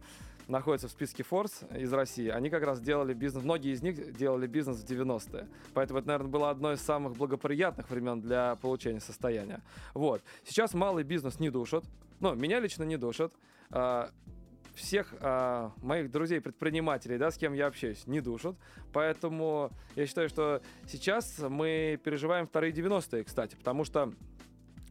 находятся 0.49 0.89
в 0.89 0.91
списке 0.91 1.25
Forbes 1.29 1.77
из 1.77 1.93
России, 1.93 2.29
они 2.29 2.51
как 2.51 2.63
раз 2.63 2.81
делали 2.81 3.15
бизнес, 3.15 3.45
многие 3.45 3.73
из 3.73 3.83
них 3.83 4.17
делали 4.17 4.47
бизнес 4.47 4.79
в 4.79 4.85
90-е. 4.85 5.49
Поэтому 5.75 5.99
это, 5.99 6.09
наверное, 6.09 6.31
было 6.31 6.51
одно 6.51 6.73
из 6.73 6.81
самых 6.81 7.17
благоприятных 7.17 7.91
времен 7.91 8.21
для 8.21 8.57
получения 8.57 9.01
состояния. 9.01 9.61
Вот. 9.95 10.23
Сейчас 10.45 10.75
малый 10.75 11.05
бизнес 11.05 11.41
не 11.41 11.51
душат. 11.51 11.85
Ну, 12.21 12.35
меня 12.35 12.61
лично 12.61 12.85
не 12.85 12.97
душат. 12.97 13.33
А, 13.71 14.11
всех 14.75 15.15
а, 15.21 15.73
моих 15.83 16.11
друзей-предпринимателей, 16.11 17.19
да, 17.19 17.31
с 17.31 17.39
кем 17.39 17.55
я 17.55 17.67
общаюсь, 17.67 18.07
не 18.07 18.21
душат. 18.21 18.57
Поэтому 18.93 19.71
я 19.97 20.07
считаю, 20.07 20.29
что 20.29 20.63
сейчас 20.87 21.39
мы 21.39 21.99
переживаем 22.03 22.47
вторые 22.47 22.73
90-е, 22.73 23.25
кстати, 23.25 23.57
потому 23.57 23.85
что 23.85 24.13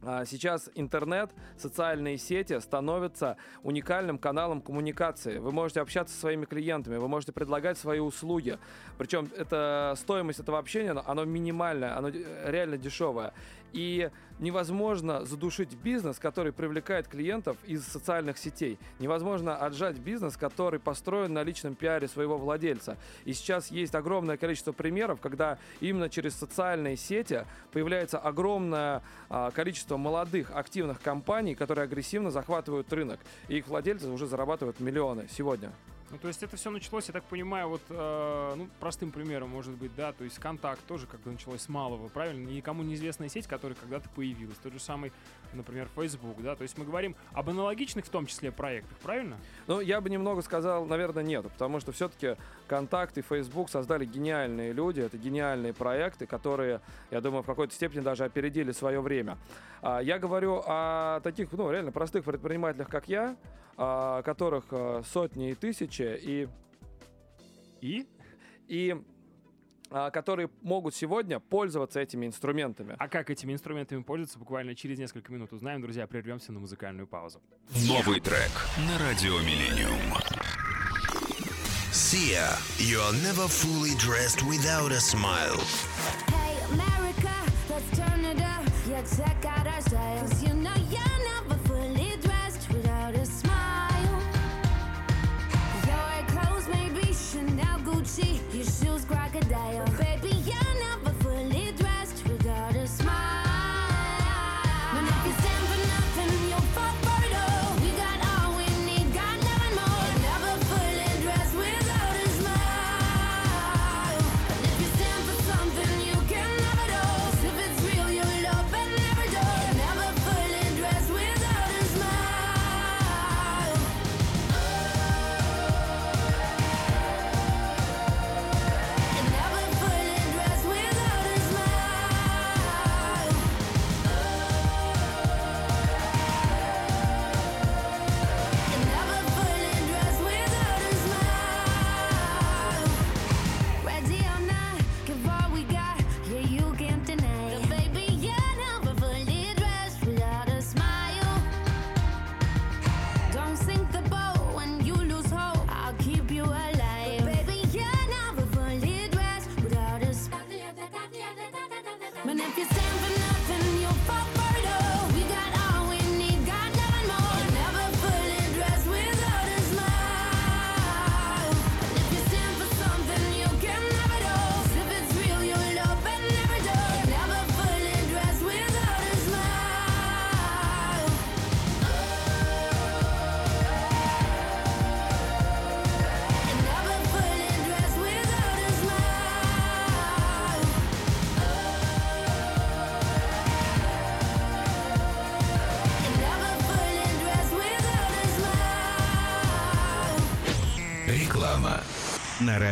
Сейчас 0.02 0.70
интернет, 0.74 1.30
социальные 1.58 2.18
сети 2.18 2.60
становятся 2.60 3.36
уникальным 3.62 4.18
каналом 4.18 4.60
коммуникации. 4.60 5.38
Вы 5.38 5.52
можете 5.52 5.80
общаться 5.80 6.14
со 6.14 6.20
своими 6.20 6.44
клиентами, 6.44 6.96
вы 6.96 7.08
можете 7.08 7.32
предлагать 7.32 7.78
свои 7.78 7.98
услуги. 7.98 8.58
Причем 8.98 9.30
это 9.36 9.94
стоимость 9.96 10.38
этого 10.38 10.58
общения, 10.58 10.90
оно- 10.92 11.24
минимальное, 11.24 11.96
оно 11.96 12.08
э, 12.08 12.50
реально 12.50 12.76
дешевое. 12.76 13.32
И 13.72 14.10
невозможно 14.38 15.24
задушить 15.24 15.74
бизнес, 15.74 16.18
который 16.18 16.52
привлекает 16.52 17.08
клиентов 17.08 17.56
из 17.64 17.84
социальных 17.86 18.38
сетей. 18.38 18.78
Невозможно 18.98 19.56
отжать 19.56 19.98
бизнес, 19.98 20.36
который 20.36 20.80
построен 20.80 21.32
на 21.32 21.42
личном 21.42 21.74
пиаре 21.74 22.08
своего 22.08 22.36
владельца. 22.38 22.96
И 23.24 23.32
сейчас 23.32 23.70
есть 23.70 23.94
огромное 23.94 24.36
количество 24.36 24.72
примеров, 24.72 25.20
когда 25.20 25.58
именно 25.80 26.08
через 26.08 26.34
социальные 26.36 26.96
сети 26.96 27.44
появляется 27.72 28.18
огромное 28.18 29.02
а, 29.28 29.50
количество 29.50 29.96
молодых 29.96 30.50
активных 30.54 31.00
компаний, 31.00 31.54
которые 31.54 31.84
агрессивно 31.84 32.30
захватывают 32.30 32.92
рынок. 32.92 33.20
И 33.48 33.58
их 33.58 33.68
владельцы 33.68 34.08
уже 34.08 34.26
зарабатывают 34.26 34.80
миллионы 34.80 35.26
сегодня. 35.30 35.72
Ну, 36.10 36.18
то 36.18 36.28
есть 36.28 36.42
это 36.42 36.56
все 36.56 36.70
началось, 36.70 37.08
я 37.08 37.12
так 37.12 37.24
понимаю, 37.24 37.68
вот, 37.68 37.82
э, 37.88 38.54
ну, 38.56 38.68
простым 38.78 39.10
примером, 39.10 39.50
может 39.50 39.74
быть, 39.74 39.94
да, 39.96 40.12
то 40.12 40.22
есть 40.22 40.38
контакт 40.38 40.80
тоже 40.86 41.06
как-то 41.06 41.30
началось 41.30 41.62
с 41.62 41.68
малого, 41.68 42.08
правильно? 42.08 42.48
Никому 42.48 42.84
неизвестная 42.84 43.28
сеть, 43.28 43.48
которая 43.48 43.76
когда-то 43.76 44.08
появилась. 44.10 44.56
Тот 44.58 44.72
же 44.72 44.78
самый, 44.78 45.12
например, 45.52 45.88
Facebook, 45.96 46.40
да, 46.42 46.54
то 46.54 46.62
есть 46.62 46.78
мы 46.78 46.84
говорим 46.84 47.16
об 47.32 47.50
аналогичных 47.50 48.06
в 48.06 48.08
том 48.08 48.26
числе 48.26 48.52
проектах, 48.52 48.96
правильно? 48.98 49.36
Ну, 49.66 49.80
я 49.80 50.00
бы 50.00 50.08
немного 50.08 50.42
сказал, 50.42 50.86
наверное, 50.86 51.24
нет, 51.24 51.44
потому 51.50 51.80
что 51.80 51.90
все-таки 51.90 52.36
Контакт 52.66 53.16
и 53.18 53.22
Facebook 53.22 53.70
создали 53.70 54.04
гениальные 54.04 54.72
люди, 54.72 55.00
это 55.00 55.16
гениальные 55.18 55.72
проекты, 55.72 56.26
которые, 56.26 56.80
я 57.10 57.20
думаю, 57.20 57.42
в 57.42 57.46
какой-то 57.46 57.74
степени 57.74 58.00
даже 58.00 58.24
опередили 58.24 58.72
свое 58.72 59.00
время. 59.00 59.38
А, 59.82 60.00
Я 60.00 60.18
говорю 60.18 60.62
о 60.66 61.20
таких, 61.20 61.52
ну, 61.52 61.70
реально 61.70 61.92
простых 61.92 62.24
предпринимателях, 62.24 62.88
как 62.88 63.08
я, 63.08 63.36
а, 63.76 64.22
которых 64.22 64.64
а, 64.70 65.02
сотни 65.04 65.50
и 65.50 65.54
тысячи, 65.54 66.18
и, 66.20 66.48
И? 67.80 68.06
и 68.66 68.96
а, 69.90 70.10
которые 70.10 70.50
могут 70.62 70.94
сегодня 70.94 71.38
пользоваться 71.38 72.00
этими 72.00 72.26
инструментами. 72.26 72.96
А 72.98 73.08
как 73.08 73.30
этими 73.30 73.52
инструментами 73.52 74.02
пользоваться, 74.02 74.38
буквально 74.38 74.74
через 74.74 74.98
несколько 74.98 75.32
минут 75.32 75.52
узнаем, 75.52 75.80
друзья, 75.80 76.06
прервемся 76.06 76.52
на 76.52 76.58
музыкальную 76.58 77.06
паузу. 77.06 77.40
Новый 77.88 78.20
трек 78.20 78.50
на 78.78 78.98
Радио 78.98 79.38
Миллениум. 79.40 80.55
Sia, 81.96 82.58
you're 82.76 83.14
never 83.22 83.48
fully 83.48 83.94
dressed 83.94 84.46
without 84.46 84.92
a 84.92 85.00
smile. 85.00 85.56
Hey 86.28 86.54
America, 86.74 87.34
let's 87.70 87.96
turn 87.96 88.22
it 88.22 88.38
up. 88.42 88.62
Yeah, 88.86 89.00
check 89.16 89.42
out 89.46 89.66
our 89.66 89.80
you 90.46 90.52
know 90.52 90.74
you're 90.90 91.20
never 91.32 91.54
fully 91.64 92.12
dressed 92.20 92.68
without 92.70 93.14
a 93.14 93.24
smile. 93.24 94.22
Your 95.88 96.26
clothes 96.28 96.68
may 96.68 96.90
be 96.90 97.14
Chanel, 97.14 97.78
Gucci, 97.78 98.40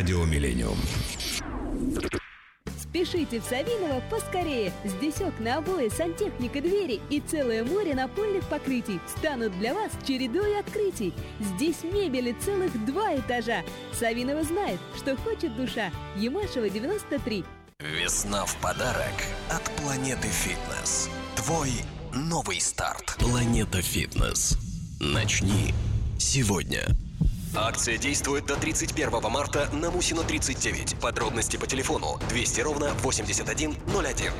Радио 0.04 0.26
Миллениум. 0.26 0.76
Спешите 2.78 3.40
в 3.40 3.44
Савиново 3.44 4.02
поскорее! 4.10 4.70
Здесь 4.84 5.18
окна, 5.22 5.56
обои, 5.56 5.88
сантехника, 5.88 6.60
двери 6.60 7.00
и 7.08 7.20
целое 7.20 7.64
море 7.64 7.94
напольных 7.94 8.44
покрытий 8.50 9.00
станут 9.16 9.58
для 9.58 9.72
вас 9.72 9.92
чередой 10.06 10.60
открытий. 10.60 11.14
Здесь 11.40 11.84
мебели 11.84 12.36
целых 12.44 12.84
два 12.84 13.16
этажа. 13.16 13.62
Савинова 13.98 14.44
знает, 14.44 14.78
что 14.94 15.16
хочет 15.16 15.56
душа. 15.56 15.90
Ямашева 16.16 16.68
93. 16.68 17.42
Весна 17.80 18.44
в 18.44 18.54
подарок 18.60 19.14
от 19.48 19.62
Планеты 19.82 20.28
Фитнес. 20.28 21.08
Твой 21.34 21.70
новый 22.12 22.60
старт. 22.60 23.16
Планета 23.18 23.80
Фитнес. 23.80 24.58
Начни 25.00 25.72
сегодня. 26.18 26.94
Акция 27.56 27.98
действует 27.98 28.46
до 28.46 28.56
31 28.56 29.10
марта 29.30 29.68
на 29.72 29.90
Мусина 29.90 30.22
39. 30.22 30.96
Подробности 31.00 31.56
по 31.56 31.66
телефону 31.66 32.18
200 32.28 32.60
ровно 32.60 32.94
8101. 33.02 34.32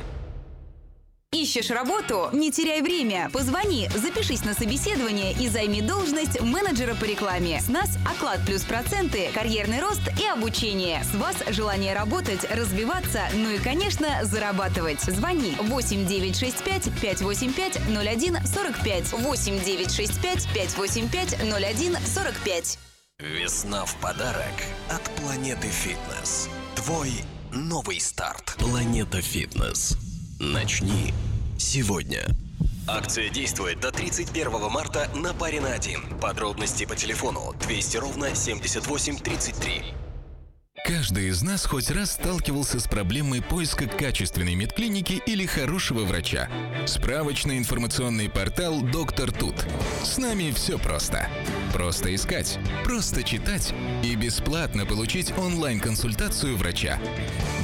Ищешь 1.35 1.71
работу? 1.71 2.28
Не 2.33 2.52
теряй 2.52 2.80
время. 2.80 3.28
Позвони, 3.33 3.88
запишись 3.94 4.44
на 4.44 4.54
собеседование 4.54 5.33
и 5.33 5.49
займи 5.49 5.83
должность 5.83 6.40
менеджера 6.40 6.94
по 6.94 7.04
рекламе. 7.04 7.61
С 7.61 7.68
нас 7.68 7.99
оклад 8.06 8.40
плюс 8.47 8.62
проценты, 8.62 9.30
карьерный 9.35 9.80
рост 9.80 10.02
и 10.21 10.26
обучение. 10.26 11.02
С 11.02 11.12
вас 11.16 11.37
желание 11.49 11.92
работать, 11.92 12.49
развиваться, 12.50 13.23
ну 13.35 13.50
и, 13.50 13.59
конечно, 13.59 14.21
зарабатывать. 14.23 15.00
Звони 15.02 15.56
8 15.61 16.06
965 16.06 16.85
585 17.00 17.80
01 17.88 18.47
45 18.47 19.12
8 19.12 19.64
965 19.64 20.49
585 20.54 21.42
01 21.42 21.97
45. 22.06 22.83
Весна 23.21 23.85
в 23.85 23.94
подарок 24.00 24.52
от 24.90 25.02
Планеты 25.14 25.68
Фитнес. 25.68 26.49
Твой 26.75 27.12
новый 27.52 28.00
старт. 28.00 28.56
Планета 28.59 29.23
Фитнес. 29.23 29.97
Начни 30.40 31.14
сегодня. 31.56 32.26
Акция 32.88 33.30
действует 33.30 33.78
до 33.78 33.92
31 33.92 34.68
марта 34.68 35.09
на 35.14 35.33
паре 35.33 35.61
на 35.61 35.75
один. 35.75 36.00
Подробности 36.21 36.87
по 36.87 36.97
телефону 36.97 37.54
200 37.61 37.97
ровно 37.99 38.35
78 38.35 39.18
33. 39.18 39.85
Каждый 40.84 41.28
из 41.28 41.42
нас 41.42 41.64
хоть 41.64 41.90
раз 41.90 42.12
сталкивался 42.12 42.78
с 42.78 42.86
проблемой 42.86 43.40
поиска 43.40 43.88
качественной 43.88 44.54
медклиники 44.54 45.14
или 45.24 45.46
хорошего 45.46 46.04
врача. 46.04 46.50
Справочный 46.86 47.56
информационный 47.56 48.28
портал 48.28 48.82
«Доктор 48.82 49.32
Тут». 49.32 49.54
С 50.02 50.18
нами 50.18 50.50
все 50.50 50.78
просто. 50.78 51.30
Просто 51.72 52.14
искать, 52.14 52.58
просто 52.84 53.22
читать 53.22 53.72
и 54.02 54.14
бесплатно 54.14 54.84
получить 54.84 55.32
онлайн-консультацию 55.38 56.54
врача. 56.54 57.00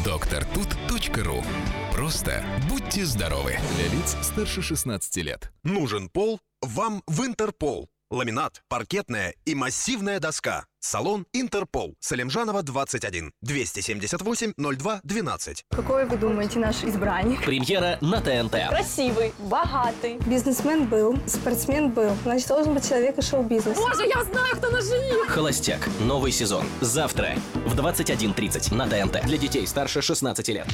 доктортут.ру. 0.02 1.44
Просто 1.92 2.42
будьте 2.70 3.04
здоровы. 3.04 3.58
Для 3.76 3.98
лиц 3.98 4.16
старше 4.22 4.62
16 4.62 5.16
лет. 5.16 5.52
Нужен 5.62 6.08
пол? 6.08 6.40
Вам 6.62 7.02
в 7.06 7.22
Интерпол. 7.26 7.90
Ламинат, 8.20 8.64
паркетная 8.66 9.34
и 9.44 9.54
массивная 9.54 10.18
доска. 10.18 10.66
Салон 10.80 11.26
Интерпол. 11.32 11.94
Салимжанова, 12.00 12.64
21. 12.64 13.32
278 13.40 14.54
02 14.56 15.00
12. 15.04 15.64
Какой 15.70 16.06
вы 16.06 16.16
думаете 16.16 16.58
наш 16.58 16.82
избранник? 16.82 17.44
Премьера 17.44 17.98
на 18.00 18.20
ТНТ. 18.20 18.68
Красивый, 18.68 19.32
богатый. 19.38 20.18
Бизнесмен 20.26 20.88
был, 20.88 21.20
спортсмен 21.28 21.90
был. 21.90 22.16
Значит, 22.24 22.48
должен 22.48 22.74
быть 22.74 22.88
человек 22.88 23.16
из 23.16 23.28
шоу-бизнеса. 23.28 23.80
Боже, 23.80 24.04
я 24.04 24.24
знаю, 24.24 24.56
кто 24.56 24.70
наш 24.70 24.86
жених! 24.86 25.28
Холостяк. 25.28 25.88
Новый 26.00 26.32
сезон. 26.32 26.64
Завтра 26.80 27.36
в 27.64 27.78
21.30 27.78 28.74
на 28.74 28.88
ТНТ. 28.88 29.24
Для 29.24 29.38
детей 29.38 29.64
старше 29.68 30.02
16 30.02 30.48
лет. 30.48 30.66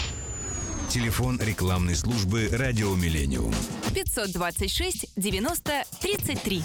Телефон 0.88 1.38
рекламной 1.38 1.96
службы 1.96 2.48
«Радио 2.50 2.94
Миллениум». 2.94 3.52
526 3.92 5.10
90 5.16 5.84
33. 6.00 6.62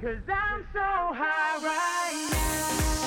Cause 0.00 0.18
I'm 0.28 0.66
so 0.72 0.80
high 0.80 1.58
right 1.62 2.28
now. 2.30 2.97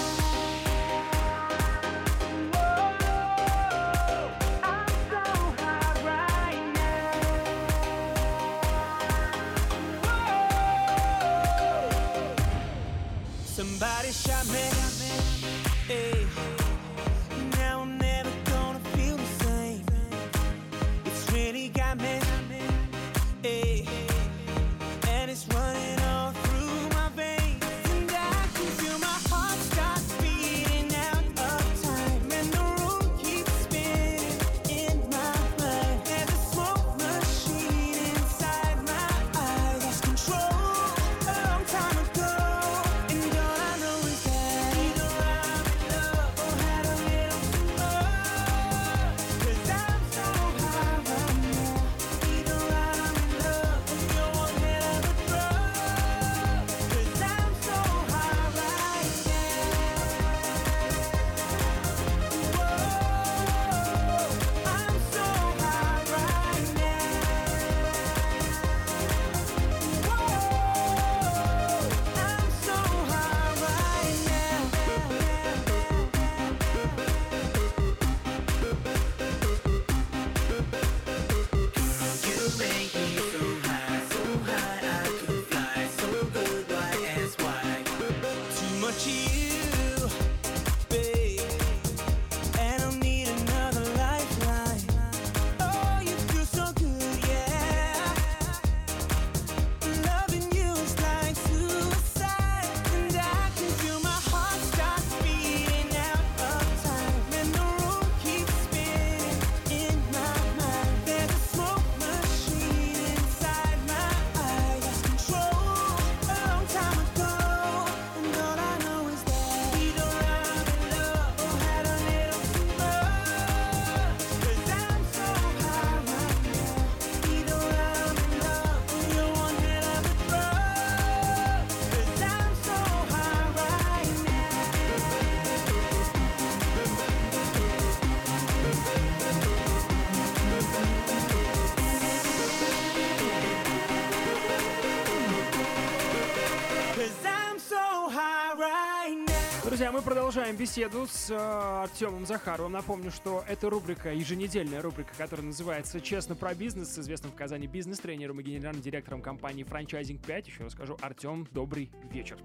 Продолжаем 150.52 150.58
беседу 150.58 151.08
с 151.08 151.30
э, 151.30 151.84
Артемом 151.84 152.26
Захаровым. 152.26 152.74
Напомню, 152.74 153.12
что 153.12 153.44
это 153.48 153.70
рубрика, 153.70 154.12
еженедельная 154.14 154.82
рубрика, 154.82 155.14
которая 155.18 155.46
называется 155.46 156.02
«Честно 156.02 156.36
про 156.36 156.54
бизнес» 156.54 156.90
с 156.94 157.00
известным 157.00 157.32
в 157.32 157.36
Казани 157.36 157.68
бизнес-тренером 157.68 158.40
и 158.40 158.44
генеральным 158.44 158.82
директором 158.82 159.22
компании 159.22 159.64
«Франчайзинг 159.64 160.22
5». 160.22 160.48
Еще 160.48 160.64
раз 160.64 160.74
скажу, 160.74 160.98
Артем, 161.02 161.48
добрый 161.52 161.90
вечер. 162.12 162.38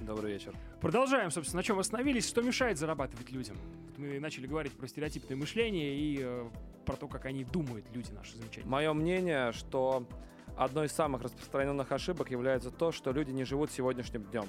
Добрый 0.00 0.32
вечер. 0.32 0.54
Продолжаем, 0.80 1.30
собственно, 1.30 1.58
на 1.58 1.64
чем 1.64 1.78
остановились. 1.78 2.26
Что 2.26 2.40
мешает 2.42 2.78
зарабатывать 2.78 3.30
людям? 3.30 3.56
Вот 3.88 3.98
Мы 3.98 4.20
начали 4.20 4.46
говорить 4.46 4.72
про 4.72 4.86
стереотипное 4.86 5.36
мышление 5.36 5.96
и 5.96 6.20
э, 6.22 6.48
про 6.86 6.96
то, 6.96 7.08
как 7.08 7.26
они 7.26 7.44
думают, 7.44 7.84
люди 7.92 8.10
наши 8.12 8.36
замечательные. 8.36 8.70
Мое 8.70 8.92
мнение, 8.92 9.52
что 9.52 10.06
одной 10.56 10.86
из 10.86 10.92
самых 10.92 11.22
распространенных 11.22 11.90
ошибок 11.92 12.30
является 12.30 12.70
то, 12.70 12.92
что 12.92 13.12
люди 13.12 13.30
не 13.30 13.44
живут 13.44 13.70
сегодняшним 13.70 14.24
днем. 14.24 14.46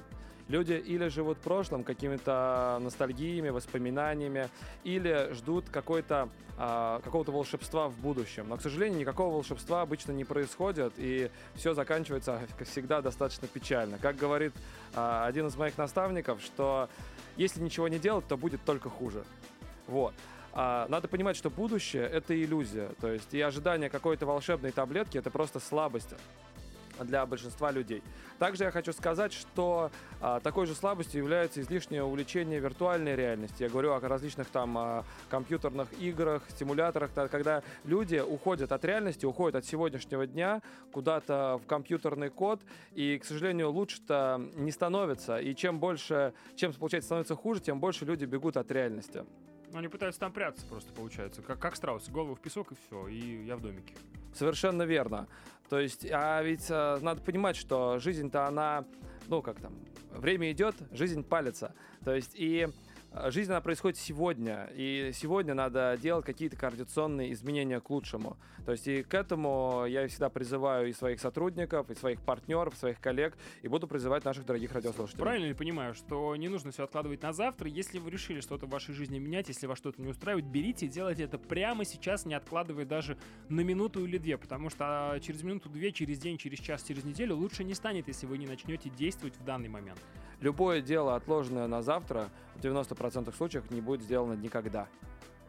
Люди 0.48 0.74
или 0.74 1.08
живут 1.08 1.39
прошлым, 1.39 1.84
какими-то 1.84 2.78
ностальгиями, 2.82 3.50
воспоминаниями, 3.50 4.50
или 4.84 5.34
ждут 5.34 5.70
какой-то, 5.70 6.30
а, 6.58 7.02
какого-то 7.02 7.32
волшебства 7.32 7.88
в 7.88 7.98
будущем. 7.98 8.46
Но, 8.48 8.58
к 8.58 8.62
сожалению, 8.62 9.00
никакого 9.00 9.34
волшебства 9.34 9.82
обычно 9.82 10.12
не 10.12 10.24
происходит, 10.24 10.94
и 10.98 11.32
все 11.56 11.74
заканчивается, 11.74 12.41
как 12.58 12.68
всегда, 12.68 13.02
достаточно 13.02 13.48
печально. 13.48 13.98
Как 13.98 14.18
говорит 14.18 14.54
а, 14.94 15.26
один 15.26 15.48
из 15.48 15.56
моих 15.56 15.80
наставников, 15.80 16.41
что 16.41 16.89
если 17.38 17.60
ничего 17.60 17.88
не 17.88 17.98
делать, 17.98 18.28
то 18.28 18.38
будет 18.38 18.63
только 18.65 18.89
хуже. 18.89 19.24
Вот. 19.88 20.13
А, 20.56 20.88
надо 20.88 21.08
понимать, 21.10 21.36
что 21.36 21.50
будущее— 21.50 22.04
это 22.12 22.34
иллюзия. 22.34 22.89
То 23.02 23.12
есть 23.12 23.34
и 23.34 23.41
ожидание 23.41 23.89
какой-то 23.89 24.26
волшебной 24.26 24.72
таблетки— 24.72 25.18
это 25.20 25.30
просто 25.30 25.60
слабость 25.60 26.15
для 27.04 27.26
большинства 27.26 27.72
людей. 27.72 28.02
Также 28.39 28.63
я 28.63 28.72
хочу 28.72 28.94
сказать, 28.94 29.34
что 29.34 29.91
а, 30.22 30.39
такой 30.39 30.65
же 30.65 30.74
слабостью 30.76 31.22
является 31.22 31.60
излишнее 31.60 32.04
увлечение 32.04 32.60
виртуальной 32.60 33.18
реальности. 33.18 33.63
Я 33.63 33.70
говорю 33.70 33.91
о 33.91 34.00
различных 34.00 34.48
там 34.48 34.78
а, 34.78 35.04
компьютерных 35.30 35.88
играх, 36.00 36.44
стимуляторах, 36.50 37.12
та- 37.12 37.28
когда 37.28 37.63
люди 37.84 38.18
уходят 38.26 38.72
от 38.72 38.86
реальности, 38.86 39.26
уходят 39.26 39.56
от 39.56 39.65
сегодняшнего 39.65 40.26
дня 40.26 40.62
куда-то 40.94 41.60
в 41.62 41.68
компьютерный 41.68 42.30
код, 42.30 42.62
и, 42.94 43.20
к 43.20 43.26
сожалению, 43.26 43.72
лучше-то 43.72 44.41
не 44.56 44.72
становится. 44.72 45.38
И 45.38 45.54
чем 45.54 45.80
больше, 45.80 46.34
чем, 46.56 46.72
получается, 46.74 47.08
становится 47.08 47.36
хуже, 47.36 47.60
тем 47.62 47.82
больше 47.82 48.06
люди 48.06 48.24
бегут 48.24 48.56
от 48.56 48.72
реальности. 48.72 49.26
Они 49.78 49.88
пытаются 49.90 50.20
там 50.22 50.32
прятаться 50.32 50.66
просто, 50.66 50.94
получается. 50.94 51.42
Как, 51.42 51.60
как 51.60 51.76
страус, 51.76 52.08
голову 52.10 52.36
в 52.36 52.40
песок 52.40 52.72
и 52.72 52.76
все, 52.76 53.08
и 53.08 53.46
я 53.46 53.58
в 53.58 53.62
домике. 53.62 53.94
Совершенно 54.34 54.84
верно. 54.84 55.28
То 55.70 55.80
есть, 55.80 56.06
а 56.10 56.42
ведь 56.42 56.68
э, 56.70 56.98
надо 57.02 57.22
понимать, 57.22 57.56
что 57.56 58.00
жизнь-то 58.00 58.46
она, 58.46 58.86
ну 59.28 59.42
как 59.42 59.60
там, 59.60 59.74
время 60.12 60.52
идет, 60.52 60.76
жизнь 60.92 61.24
палится. 61.24 61.74
То 62.04 62.14
есть 62.16 62.32
и 62.36 62.70
жизнь 63.28 63.51
она 63.51 63.62
происходит 63.62 63.97
сегодня, 63.97 64.69
и 64.75 65.12
сегодня 65.13 65.54
надо 65.54 65.97
делать 66.01 66.25
какие-то 66.25 66.58
координационные 66.58 67.34
изменения 67.34 67.80
к 67.80 67.89
лучшему. 67.89 68.38
То 68.65 68.71
есть 68.71 68.88
и 68.88 69.04
к 69.04 69.13
этому 69.13 69.86
я 69.88 70.08
всегда 70.08 70.30
призываю 70.30 70.89
и 70.89 70.93
своих 70.93 71.19
сотрудников, 71.19 71.89
и 71.89 71.95
своих 71.95 72.21
партнеров, 72.21 72.75
своих 72.75 72.99
коллег, 72.99 73.38
и 73.62 73.67
буду 73.67 73.88
призывать 73.88 74.25
наших 74.25 74.45
дорогих 74.45 74.71
радиослушателей. 74.73 75.21
Правильно 75.21 75.45
ли 75.45 75.54
понимаю, 75.54 75.93
что 75.93 76.36
не 76.36 76.47
нужно 76.47 76.71
все 76.71 76.84
откладывать 76.84 77.21
на 77.21 77.32
завтра? 77.32 77.69
Если 77.69 77.99
вы 77.99 78.10
решили 78.10 78.41
что-то 78.41 78.65
в 78.65 78.69
вашей 78.69 78.93
жизни 78.93 79.19
менять, 79.19 79.47
если 79.49 79.67
вас 79.67 79.78
что-то 79.78 80.01
не 80.01 80.08
устраивает, 80.08 80.45
берите 80.45 80.88
и 80.88 80.89
делайте 80.89 81.23
это 81.23 81.38
прямо 81.38 81.86
сейчас, 81.86 82.25
не 82.25 82.34
откладывая 82.34 82.86
даже 82.86 83.17
на 83.49 83.62
минуту 83.62 84.06
или 84.06 84.17
две, 84.17 84.38
потому 84.38 84.69
что 84.69 84.86
а, 84.86 85.19
через 85.19 85.43
минуту-две, 85.43 85.91
через 85.91 86.19
день, 86.19 86.38
через 86.38 86.60
час, 86.60 86.84
через 86.84 87.04
неделю 87.04 87.36
лучше 87.36 87.63
не 87.63 87.75
станет, 87.75 88.08
если 88.08 88.25
вы 88.25 88.38
не 88.38 88.47
начнете 88.47 88.89
действовать 88.89 89.36
в 89.38 89.43
данный 89.43 89.69
момент. 89.69 89.99
Любое 90.41 90.82
дело, 90.82 91.15
отложенное 91.15 91.67
на 91.67 91.82
завтра, 91.82 92.30
в 92.56 92.62
90% 92.62 93.36
случаев 93.36 93.69
не 93.71 93.82
будет 93.82 94.02
сделано 94.02 94.34
никогда. 94.34 94.88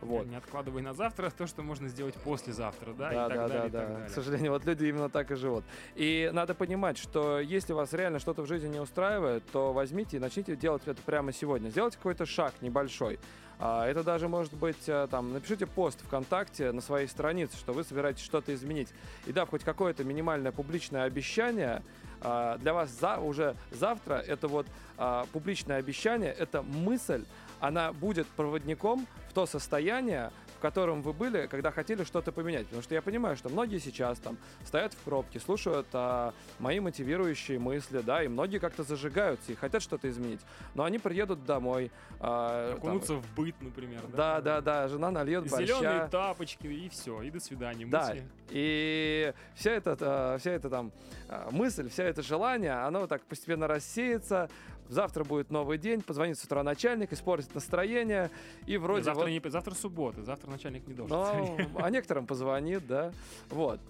Вот. 0.00 0.26
Не 0.26 0.36
откладывай 0.36 0.82
на 0.82 0.92
завтра 0.92 1.30
то, 1.30 1.46
что 1.46 1.62
можно 1.62 1.88
сделать 1.88 2.14
послезавтра, 2.16 2.92
да, 2.92 3.10
Да, 3.10 3.26
и 3.26 3.28
так 3.28 3.36
да, 3.38 3.48
далее, 3.48 3.48
да, 3.48 3.66
и 3.66 3.70
так 3.70 3.88
да. 3.88 3.94
далее. 3.94 4.08
К 4.08 4.12
сожалению, 4.12 4.52
вот 4.52 4.64
люди 4.64 4.84
именно 4.84 5.08
так 5.08 5.30
и 5.30 5.34
живут. 5.36 5.64
И 5.94 6.30
надо 6.32 6.54
понимать, 6.54 6.98
что 6.98 7.40
если 7.40 7.72
вас 7.72 7.92
реально 7.92 8.18
что-то 8.18 8.42
в 8.42 8.46
жизни 8.46 8.68
не 8.68 8.80
устраивает, 8.80 9.42
то 9.52 9.72
возьмите 9.72 10.18
и 10.18 10.20
начните 10.20 10.54
делать 10.54 10.82
это 10.86 11.00
прямо 11.02 11.32
сегодня. 11.32 11.70
Сделайте 11.70 11.96
какой-то 11.96 12.26
шаг 12.26 12.52
небольшой. 12.60 13.18
А, 13.58 13.86
Это 13.86 14.02
даже 14.02 14.28
может 14.28 14.52
быть, 14.54 14.88
э, 14.88 15.08
там, 15.10 15.32
напишите 15.32 15.66
пост 15.66 16.00
ВКонтакте 16.02 16.72
на 16.72 16.80
своей 16.80 17.06
странице, 17.06 17.56
что 17.56 17.72
вы 17.72 17.84
собираетесь 17.84 18.22
что-то 18.22 18.54
изменить. 18.54 18.88
И 19.26 19.32
дав 19.32 19.48
хоть 19.48 19.64
какое-то 19.64 20.04
минимальное 20.04 20.52
публичное 20.52 21.04
обещание, 21.04 21.82
а, 22.20 22.58
для 22.58 22.74
вас 22.74 22.90
за, 22.90 23.18
уже 23.18 23.56
завтра 23.70 24.14
это 24.14 24.48
вот 24.48 24.66
а, 24.98 25.26
публичное 25.32 25.78
обещание, 25.78 26.32
это 26.32 26.62
мысль, 26.62 27.24
она 27.60 27.92
будет 27.92 28.26
проводником 28.26 29.06
в 29.30 29.32
то 29.32 29.46
состояние, 29.46 30.30
в 30.56 30.58
котором 30.58 31.02
вы 31.02 31.12
были, 31.12 31.46
когда 31.46 31.70
хотели 31.70 32.04
что-то 32.04 32.32
поменять. 32.32 32.64
Потому 32.64 32.82
что 32.82 32.94
я 32.94 33.02
понимаю, 33.02 33.36
что 33.36 33.48
многие 33.48 33.78
сейчас 33.78 34.18
там 34.18 34.36
стоят 34.64 34.92
в 34.94 34.96
пробке, 34.98 35.38
слушают 35.38 35.86
а, 35.92 36.32
мои 36.58 36.80
мотивирующие 36.80 37.58
мысли, 37.58 38.00
да, 38.00 38.22
и 38.22 38.28
многие 38.28 38.58
как-то 38.58 38.82
зажигаются 38.82 39.52
и 39.52 39.54
хотят 39.54 39.82
что-то 39.82 40.08
изменить. 40.08 40.40
Но 40.74 40.84
они 40.84 40.98
приедут 40.98 41.44
домой. 41.44 41.90
а, 42.20 42.70
там, 42.72 42.78
Окунуться 42.78 43.14
в 43.14 43.34
быт, 43.34 43.54
например. 43.60 44.02
да, 44.12 44.40
да, 44.40 44.60
да, 44.60 44.88
жена 44.88 45.10
нальет 45.10 45.44
Зеленые 45.48 46.00
борща. 46.00 46.08
тапочки, 46.10 46.66
и 46.66 46.88
все, 46.88 47.22
и 47.22 47.30
до 47.30 47.40
свидания. 47.40 47.86
Да, 47.86 48.08
мысли. 48.08 48.24
и 48.50 49.32
вся 49.54 49.70
эта, 49.72 49.96
э, 50.00 50.38
вся 50.38 50.50
эта 50.52 50.70
там 50.70 50.92
э, 51.28 51.48
мысль, 51.50 51.88
вся 51.90 52.04
это 52.04 52.22
желание, 52.22 52.72
оно 52.72 53.00
вот 53.00 53.08
так 53.08 53.22
постепенно 53.22 53.66
рассеется. 53.68 54.48
Завтра 54.88 55.24
будет 55.24 55.50
новый 55.50 55.78
день, 55.78 56.02
позвонит 56.02 56.38
с 56.38 56.44
утра 56.44 56.62
начальник, 56.62 57.12
испортит 57.12 57.54
настроение, 57.54 58.30
и 58.66 58.76
вроде 58.76 59.04
завтра, 59.04 59.24
вот- 59.24 59.30
не, 59.30 59.50
завтра 59.50 59.74
суббота, 59.74 60.22
завтра 60.22 60.50
начальник 60.50 60.86
не 60.86 60.94
должен. 60.94 61.16
ну, 61.16 61.56
а 61.78 61.90
некоторым 61.90 62.26
позвонит, 62.26 62.86
да. 62.86 63.12
Вот. 63.50 63.80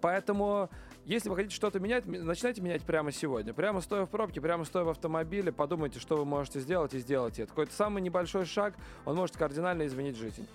Поэтому, 0.00 0.68
если 1.04 1.28
вы 1.28 1.36
хотите 1.36 1.54
что-то 1.54 1.78
менять, 1.78 2.06
начинайте 2.06 2.60
менять 2.60 2.82
прямо 2.82 3.12
сегодня. 3.12 3.54
Прямо 3.54 3.80
стоя 3.80 4.04
в 4.04 4.10
пробке, 4.10 4.40
прямо 4.40 4.64
стоя 4.64 4.82
в 4.84 4.88
автомобиле, 4.88 5.52
подумайте, 5.52 6.00
что 6.00 6.16
вы 6.16 6.24
можете 6.24 6.58
сделать, 6.58 6.92
и 6.94 6.98
сделайте 6.98 7.42
это. 7.42 7.50
Какой-то 7.50 7.72
самый 7.72 8.02
небольшой 8.02 8.44
шаг, 8.44 8.74
он 9.04 9.16
может 9.16 9.36
кардинально 9.36 9.86
изменить 9.86 10.16
жизнь. 10.16 10.46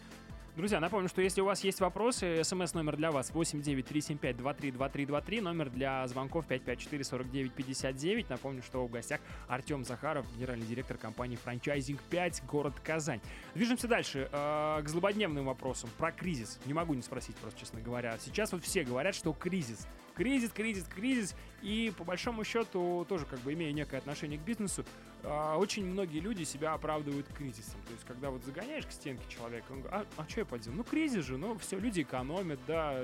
Друзья, 0.57 0.79
напомню, 0.79 1.07
что 1.07 1.21
если 1.21 1.41
у 1.41 1.45
вас 1.45 1.63
есть 1.63 1.79
вопросы, 1.81 2.43
смс-номер 2.43 2.97
для 2.97 3.11
вас 3.11 3.29
89375-232323, 3.29 5.39
номер 5.39 5.69
для 5.69 6.07
звонков 6.07 6.47
554-4959. 6.49 8.25
Напомню, 8.27 8.63
что 8.63 8.83
в 8.83 8.89
гостях 8.89 9.21
Артем 9.47 9.85
Захаров, 9.85 10.25
генеральный 10.35 10.65
директор 10.65 10.97
компании 10.97 11.35
«Франчайзинг 11.35 12.01
5», 12.09 12.47
город 12.47 12.73
Казань. 12.83 13.21
Движемся 13.53 13.87
дальше 13.87 14.29
э, 14.31 14.81
к 14.81 14.89
злободневным 14.89 15.45
вопросам 15.45 15.91
про 15.95 16.11
кризис. 16.11 16.59
Не 16.65 16.73
могу 16.73 16.95
не 16.95 17.03
спросить, 17.03 17.35
просто 17.35 17.59
честно 17.59 17.79
говоря. 17.79 18.17
Сейчас 18.17 18.51
вот 18.51 18.63
все 18.63 18.83
говорят, 18.83 19.13
что 19.13 19.33
кризис. 19.33 19.85
Кризис, 20.15 20.49
кризис, 20.49 20.85
кризис. 20.85 21.35
И 21.61 21.93
по 21.95 22.03
большому 22.03 22.43
счету, 22.43 23.05
тоже 23.07 23.27
как 23.27 23.37
бы 23.41 23.53
имея 23.53 23.71
некое 23.73 23.97
отношение 23.97 24.39
к 24.39 24.41
бизнесу, 24.41 24.83
очень 25.27 25.85
многие 25.85 26.19
люди 26.19 26.43
себя 26.43 26.73
оправдывают 26.73 27.27
кризисом. 27.27 27.81
То 27.87 27.93
есть, 27.93 28.05
когда 28.05 28.29
вот 28.29 28.43
загоняешь 28.45 28.85
к 28.85 28.91
стенке 28.91 29.23
человека, 29.29 29.65
он 29.71 29.81
говорит, 29.81 30.07
а, 30.15 30.25
что 30.27 30.41
я 30.41 30.45
поделал? 30.45 30.77
Ну, 30.77 30.83
кризис 30.83 31.25
же, 31.25 31.37
ну, 31.37 31.57
все, 31.57 31.77
люди 31.77 32.01
экономят, 32.01 32.59
да, 32.65 33.03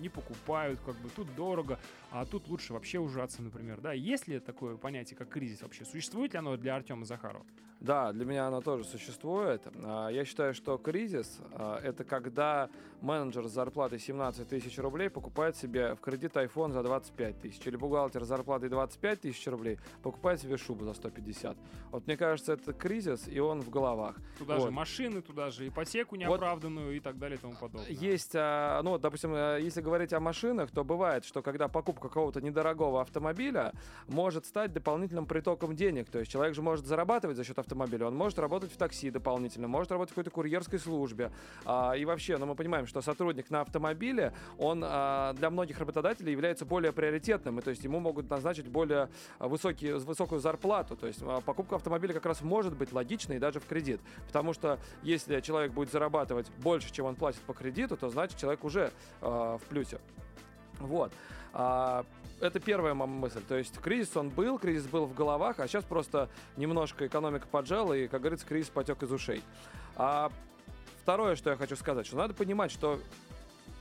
не 0.00 0.08
покупают, 0.08 0.80
как 0.84 0.94
бы 0.96 1.08
тут 1.10 1.34
дорого, 1.34 1.78
а 2.14 2.24
тут 2.24 2.46
лучше 2.46 2.72
вообще 2.72 3.00
ужаться, 3.00 3.42
например, 3.42 3.80
да. 3.80 3.92
Есть 3.92 4.28
ли 4.28 4.38
такое 4.38 4.76
понятие, 4.76 5.16
как 5.16 5.30
кризис 5.30 5.62
вообще? 5.62 5.84
Существует 5.84 6.32
ли 6.32 6.38
оно 6.38 6.56
для 6.56 6.76
Артема 6.76 7.04
Захарова? 7.04 7.44
Да, 7.80 8.12
для 8.12 8.24
меня 8.24 8.46
оно 8.46 8.60
тоже 8.62 8.84
существует. 8.84 9.66
А, 9.82 10.08
Я 10.08 10.24
считаю, 10.24 10.54
что 10.54 10.78
кризис 10.78 11.40
а,— 11.52 11.80
это 11.82 12.04
когда 12.04 12.70
менеджер 13.02 13.46
с 13.46 13.50
зарплатой 13.50 13.98
17 13.98 14.48
тысяч 14.48 14.78
рублей 14.78 15.10
покупает 15.10 15.56
себе 15.56 15.94
в 15.94 16.00
кредит 16.00 16.34
iPhone 16.36 16.72
за 16.72 16.82
25 16.82 17.40
тысяч, 17.40 17.66
или 17.66 17.76
бухгалтер 17.76 18.24
с 18.24 18.28
зарплатой 18.28 18.68
25 18.70 19.20
тысяч 19.20 19.46
рублей 19.48 19.78
покупает 20.02 20.40
себе 20.40 20.56
шубу 20.56 20.84
за 20.84 20.94
150. 20.94 21.56
Вот 21.90 22.06
мне 22.06 22.16
кажется, 22.16 22.54
это 22.54 22.72
кризис, 22.72 23.28
и 23.28 23.40
он 23.40 23.60
в 23.60 23.68
головах. 23.68 24.16
Туда 24.38 24.56
Вот. 24.56 24.66
же 24.66 24.70
машины, 24.70 25.20
туда 25.20 25.50
же 25.50 25.68
ипотеку 25.68 26.16
неоправданную 26.16 26.96
и 26.96 27.00
так 27.00 27.18
далее 27.18 27.36
и 27.36 27.40
тому 27.40 27.54
подобное. 27.54 27.90
Есть, 27.90 28.32
а, 28.34 28.80
ну, 28.82 28.90
вот, 28.90 29.02
допустим, 29.02 29.34
э, 29.34 29.58
если 29.60 29.82
говорить 29.82 30.12
о 30.14 30.20
машинах, 30.20 30.70
то 30.70 30.84
бывает, 30.84 31.24
что 31.24 31.42
когда 31.42 31.68
покупка 31.68 32.03
какого-то 32.08 32.40
недорогого 32.40 33.00
автомобиля 33.00 33.72
может 34.08 34.46
стать 34.46 34.72
дополнительным 34.72 35.26
притоком 35.26 35.74
денег. 35.76 36.10
То 36.10 36.18
есть 36.18 36.30
человек 36.30 36.54
же 36.54 36.62
может 36.62 36.86
зарабатывать 36.86 37.36
за 37.36 37.44
счет 37.44 37.58
автомобиля, 37.58 38.06
он 38.06 38.16
может 38.16 38.38
работать 38.38 38.72
в 38.72 38.76
такси 38.76 39.10
дополнительно, 39.10 39.68
может 39.68 39.90
работать 39.90 40.12
в 40.12 40.14
какой-то 40.14 40.30
курьерской 40.30 40.78
службе. 40.78 41.30
А, 41.64 41.92
и 41.92 42.04
вообще, 42.04 42.36
ну, 42.36 42.46
мы 42.46 42.54
понимаем, 42.54 42.86
что 42.86 43.00
сотрудник 43.00 43.50
на 43.50 43.60
автомобиле, 43.62 44.32
он 44.58 44.82
а, 44.84 45.32
для 45.34 45.50
многих 45.50 45.78
работодателей 45.78 46.32
является 46.32 46.64
более 46.64 46.92
приоритетным, 46.92 47.58
и 47.58 47.62
то 47.62 47.70
есть 47.70 47.84
ему 47.84 48.00
могут 48.00 48.28
назначить 48.30 48.68
более 48.68 49.08
высокие, 49.38 49.98
высокую 49.98 50.40
зарплату. 50.40 50.96
То 50.96 51.06
есть 51.06 51.20
а, 51.22 51.40
покупка 51.40 51.76
автомобиля 51.76 52.12
как 52.12 52.26
раз 52.26 52.42
может 52.42 52.76
быть 52.76 52.92
логичной 52.92 53.38
даже 53.38 53.60
в 53.60 53.66
кредит. 53.66 54.00
Потому 54.26 54.52
что 54.52 54.78
если 55.02 55.40
человек 55.40 55.72
будет 55.72 55.90
зарабатывать 55.90 56.50
больше, 56.62 56.92
чем 56.92 57.06
он 57.06 57.16
платит 57.16 57.40
по 57.40 57.54
кредиту, 57.54 57.96
то 57.96 58.08
значит 58.08 58.38
человек 58.38 58.64
уже 58.64 58.92
а, 59.20 59.58
в 59.58 59.62
плюсе. 59.62 59.98
Вот. 60.86 61.12
А, 61.52 62.04
это 62.40 62.60
первая 62.60 62.94
моя 62.94 63.06
мысль. 63.06 63.42
То 63.48 63.56
есть 63.56 63.78
кризис 63.78 64.16
он 64.16 64.30
был, 64.30 64.58
кризис 64.58 64.86
был 64.86 65.06
в 65.06 65.14
головах, 65.14 65.60
а 65.60 65.68
сейчас 65.68 65.84
просто 65.84 66.28
немножко 66.56 67.06
экономика 67.06 67.46
поджала, 67.50 67.92
и, 67.92 68.08
как 68.08 68.20
говорится, 68.20 68.46
кризис 68.46 68.68
потек 68.68 69.02
из 69.02 69.12
ушей. 69.12 69.42
А 69.96 70.30
второе, 71.02 71.36
что 71.36 71.50
я 71.50 71.56
хочу 71.56 71.76
сказать, 71.76 72.06
что 72.06 72.16
надо 72.16 72.34
понимать, 72.34 72.70
что 72.70 72.98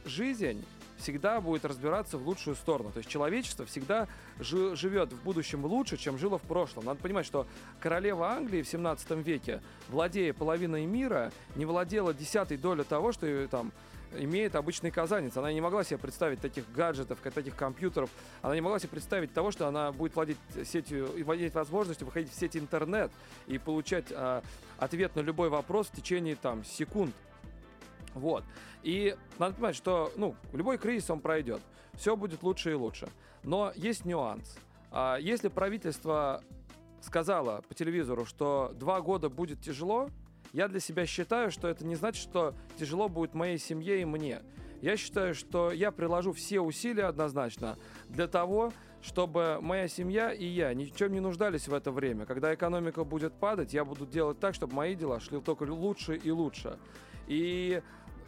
жизнь 0.06 0.64
всегда 0.98 1.42
будет 1.42 1.66
разбираться 1.66 2.18
в 2.18 2.26
лучшую 2.26 2.56
сторону. 2.56 2.92
То 2.92 3.00
есть 3.00 3.10
человечество 3.10 3.66
всегда 3.66 4.08
жи- 4.40 4.76
живет 4.76 5.12
в 5.12 5.22
будущем 5.24 5.66
лучше, 5.66 5.98
чем 5.98 6.18
жило 6.18 6.38
в 6.38 6.44
прошлом. 6.44 6.86
Надо 6.86 7.02
понимать, 7.02 7.26
что 7.26 7.46
королева 7.80 8.30
Англии 8.30 8.62
в 8.62 8.68
17 8.68 9.12
веке, 9.24 9.62
владея 9.90 10.34
половиной 10.34 10.86
мира, 10.86 11.32
не 11.56 11.66
владела 11.66 12.14
десятой 12.14 12.58
долей 12.58 12.84
того, 12.84 13.12
что 13.12 13.48
там 13.50 13.72
имеет 14.18 14.56
обычный 14.56 14.92
казанец. 14.92 15.36
Она 15.38 15.52
не 15.52 15.62
могла 15.62 15.84
себе 15.84 15.98
представить 15.98 16.40
таких 16.40 16.72
гаджетов, 16.72 17.20
таких 17.20 17.56
компьютеров. 17.56 18.10
Она 18.42 18.56
не 18.56 18.62
могла 18.62 18.80
себе 18.80 18.90
представить 18.90 19.34
того, 19.34 19.52
что 19.52 19.68
она 19.68 19.92
будет 19.92 20.16
владеть 20.16 20.38
сетью 20.66 21.10
владеть 21.24 21.54
возможностью 21.54 22.06
выходить 22.06 22.32
в 22.32 22.36
сеть 22.36 22.56
интернет 22.56 23.12
и 23.48 23.58
получать 23.58 24.06
а, 24.12 24.44
ответ 24.78 25.16
на 25.16 25.22
любой 25.22 25.50
вопрос 25.50 25.88
в 25.88 25.96
течение 25.96 26.36
там 26.36 26.64
секунд. 26.64 27.14
Вот. 28.14 28.44
И 28.84 29.16
надо 29.40 29.56
понимать, 29.56 29.76
что 29.76 30.12
ну, 30.16 30.36
любой 30.52 30.78
кризис 30.78 31.10
он 31.10 31.20
пройдет. 31.20 31.62
Все 31.94 32.16
будет 32.16 32.44
лучше 32.44 32.72
и 32.72 32.76
лучше. 32.76 33.08
Но 33.44 33.72
есть 33.76 34.06
нюанс. 34.06 34.56
А, 34.92 35.18
Если 35.18 35.48
правительство 35.48 36.44
сказало 37.02 37.62
по 37.68 37.74
телевизору, 37.74 38.26
что 38.26 38.72
два 38.76 39.02
года 39.02 39.30
будет 39.30 39.62
тяжело, 39.62 40.10
я 40.54 40.68
для 40.68 40.80
себя 40.80 41.06
считаю, 41.06 41.52
что 41.52 41.68
это 41.68 41.86
не 41.86 41.96
значит, 41.96 42.22
что 42.22 42.56
тяжело 42.78 43.10
будет 43.10 43.34
моей 43.34 43.58
семье 43.58 44.02
и 44.02 44.06
мне. 44.06 44.42
Я 44.82 44.98
считаю, 44.98 45.34
что 45.34 45.72
я 45.72 45.92
приложу 45.92 46.32
все 46.34 46.60
усилия 46.60 47.06
однозначно 47.06 47.78
для 48.10 48.28
того, 48.28 48.72
чтобы 49.02 49.60
моя 49.62 49.88
семья 49.88 50.32
и 50.32 50.46
я 50.46 50.74
ни 50.74 50.86
в 50.86 50.96
чем 50.96 51.12
не 51.12 51.20
нуждались 51.20 51.68
в 51.68 51.74
это 51.74 51.92
время. 51.92 52.26
Когда 52.26 52.54
экономика 52.54 53.04
будет 53.04 53.34
падать, 53.34 53.74
я 53.74 53.84
буду 53.84 54.06
делать 54.06 54.40
так, 54.40 54.54
чтобы 54.54 54.76
мои 54.76 54.94
дела 54.94 55.20
шли 55.20 55.42
только 55.42 55.64
лучше 55.64 56.16
и 56.16 56.30
лучше. 56.32 56.78
И 57.28 57.82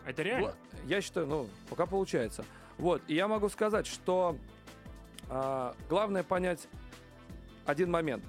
Это 0.06 0.24
реально? 0.24 0.56
Я 0.86 1.02
считаю, 1.02 1.28
ну, 1.28 1.48
пока 1.70 1.86
получается. 1.86 2.44
Вот, 2.78 3.02
и 3.08 3.16
я 3.16 3.28
могу 3.28 3.50
сказать, 3.50 3.86
что 3.86 4.38
а, 5.30 5.76
главное 5.90 6.24
понять 6.24 6.68
один 7.66 7.92
момент. 7.92 8.24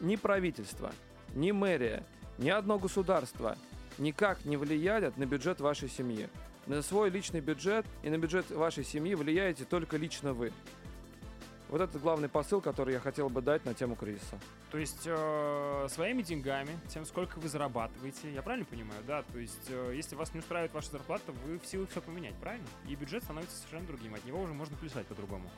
Ни 0.00 0.16
правительство, 0.16 0.92
ни 1.34 1.52
мэрия, 1.52 2.04
ни 2.38 2.50
одно 2.50 2.78
государство 2.78 3.56
никак 3.98 4.44
не 4.44 4.56
влияет 4.56 5.16
на 5.16 5.26
бюджет 5.26 5.60
вашей 5.60 5.88
семьи. 5.88 6.28
На 6.66 6.82
свой 6.82 7.10
личный 7.10 7.40
бюджет 7.40 7.86
и 8.02 8.10
на 8.10 8.18
бюджет 8.18 8.50
вашей 8.50 8.84
семьи 8.84 9.14
влияете 9.14 9.64
только 9.64 9.96
лично 9.96 10.32
вы. 10.32 10.52
Вот 11.68 11.80
это 11.80 11.98
главный 11.98 12.28
посыл, 12.28 12.60
который 12.60 12.94
я 12.94 13.00
хотел 13.00 13.28
бы 13.28 13.42
дать 13.42 13.64
на 13.64 13.74
тему 13.74 13.96
кризиса. 13.96 14.38
То 14.70 14.78
есть 14.78 15.02
э, 15.06 15.86
своими 15.90 16.22
деньгами, 16.22 16.70
тем, 16.88 17.04
сколько 17.04 17.38
вы 17.38 17.48
зарабатываете, 17.48 18.32
я 18.32 18.42
правильно 18.42 18.66
понимаю, 18.66 19.02
да? 19.06 19.22
То 19.32 19.38
есть, 19.38 19.66
э, 19.68 19.92
если 19.94 20.14
вас 20.14 20.32
не 20.34 20.40
устраивает 20.40 20.72
ваша 20.72 20.90
зарплата, 20.90 21.32
вы 21.44 21.58
в 21.58 21.66
силах 21.66 21.90
все 21.90 22.00
поменять, 22.00 22.34
правильно? 22.36 22.66
И 22.86 22.94
бюджет 22.94 23.24
становится 23.24 23.56
совершенно 23.56 23.86
другим, 23.86 24.14
от 24.14 24.24
него 24.24 24.42
уже 24.42 24.52
можно 24.52 24.76
плясать 24.76 25.06
по-другому. 25.06 25.50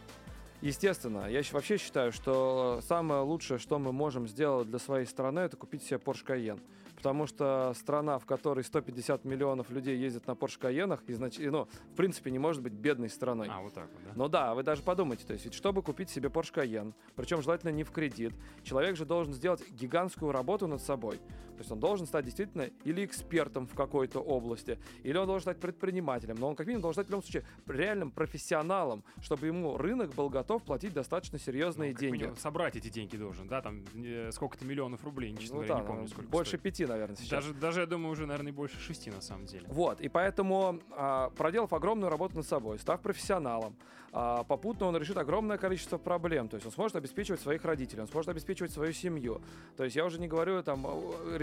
Естественно, 0.62 1.28
я 1.28 1.42
вообще 1.52 1.76
считаю, 1.76 2.12
что 2.12 2.80
самое 2.82 3.22
лучшее, 3.22 3.58
что 3.58 3.78
мы 3.78 3.92
можем 3.92 4.26
сделать 4.26 4.68
для 4.68 4.78
своей 4.78 5.06
страны, 5.06 5.40
это 5.40 5.56
купить 5.56 5.82
себе 5.82 5.98
Porsche 5.98 6.24
Cayenne. 6.26 6.60
Потому 6.96 7.26
что 7.26 7.74
страна, 7.78 8.18
в 8.18 8.24
которой 8.24 8.64
150 8.64 9.24
миллионов 9.24 9.70
людей 9.70 9.98
ездят 9.98 10.26
на 10.26 10.32
Porsche 10.32 10.58
Cayenne, 10.58 10.98
изнач... 11.06 11.38
ну, 11.38 11.68
в 11.92 11.94
принципе, 11.94 12.30
не 12.30 12.38
может 12.38 12.62
быть 12.62 12.72
бедной 12.72 13.10
страной. 13.10 13.48
А, 13.50 13.60
вот 13.60 13.74
так 13.74 13.88
вот, 13.92 14.02
да? 14.04 14.12
Но 14.16 14.28
да, 14.28 14.54
вы 14.54 14.62
даже 14.62 14.82
подумайте, 14.82 15.24
то 15.26 15.34
есть, 15.34 15.44
ведь 15.44 15.54
чтобы 15.54 15.82
купить 15.82 16.08
себе 16.08 16.30
Porsche 16.30 16.54
Cayenne, 16.54 16.94
причем 17.14 17.42
желательно 17.42 17.70
не 17.70 17.84
в 17.84 17.90
кредит, 17.90 18.32
человек 18.62 18.96
же 18.96 19.04
должен 19.04 19.34
сделать 19.34 19.62
гигантскую 19.70 20.32
работу 20.32 20.66
над 20.66 20.80
собой. 20.80 21.20
То 21.56 21.60
есть 21.62 21.72
он 21.72 21.80
должен 21.80 22.06
стать 22.06 22.24
действительно 22.24 22.70
или 22.84 23.04
экспертом 23.04 23.66
в 23.66 23.74
какой-то 23.74 24.20
области, 24.20 24.78
или 25.02 25.16
он 25.16 25.26
должен 25.26 25.42
стать 25.42 25.58
предпринимателем, 25.58 26.36
но 26.38 26.48
он 26.48 26.54
как 26.56 26.66
минимум 26.66 26.82
должен 26.82 27.02
стать 27.02 27.06
в 27.08 27.10
любом 27.10 27.22
случае 27.22 27.44
реальным 27.66 28.10
профессионалом, 28.10 29.02
чтобы 29.20 29.46
ему 29.46 29.76
рынок 29.76 30.14
был 30.14 30.28
готов 30.28 30.62
платить 30.62 30.92
достаточно 30.92 31.38
серьезные 31.38 31.92
Ну, 31.92 31.98
деньги. 31.98 32.12
минимум, 32.18 32.36
собрать 32.36 32.76
эти 32.76 32.88
деньги 32.88 33.16
должен, 33.16 33.48
да, 33.48 33.60
там 33.62 33.84
э, 33.94 34.30
сколько-то 34.32 34.64
миллионов 34.64 35.04
рублей, 35.04 35.34
честно 35.36 35.56
Ну 35.56 35.62
говоря, 35.62 35.74
да, 35.74 35.80
не 35.80 35.86
помню, 35.86 36.08
сколько 36.08 36.28
больше 36.30 36.50
стоит. 36.50 36.62
пяти, 36.62 36.86
наверное, 36.86 37.16
сейчас. 37.16 37.30
Даже, 37.30 37.54
даже, 37.54 37.80
я 37.80 37.86
думаю, 37.86 38.12
уже, 38.12 38.26
наверное, 38.26 38.52
больше 38.52 38.78
шести 38.78 39.10
на 39.10 39.20
самом 39.20 39.46
деле. 39.46 39.64
Вот, 39.68 40.00
и 40.00 40.08
поэтому, 40.08 40.80
а, 40.90 41.30
проделав 41.30 41.72
огромную 41.72 42.10
работу 42.10 42.36
над 42.36 42.46
собой, 42.46 42.78
став 42.78 43.00
профессионалом, 43.00 43.76
а, 44.12 44.44
попутно 44.44 44.86
он 44.86 44.96
решит 44.96 45.16
огромное 45.18 45.58
количество 45.58 45.98
проблем. 45.98 46.48
То 46.48 46.54
есть 46.54 46.64
он 46.66 46.72
сможет 46.72 46.96
обеспечивать 46.96 47.40
своих 47.40 47.64
родителей, 47.64 48.00
он 48.02 48.08
сможет 48.08 48.30
обеспечивать 48.30 48.72
свою 48.72 48.92
семью. 48.92 49.42
То 49.76 49.84
есть 49.84 49.94
я 49.96 50.04
уже 50.06 50.18
не 50.20 50.26
говорю, 50.28 50.62
там 50.62 50.86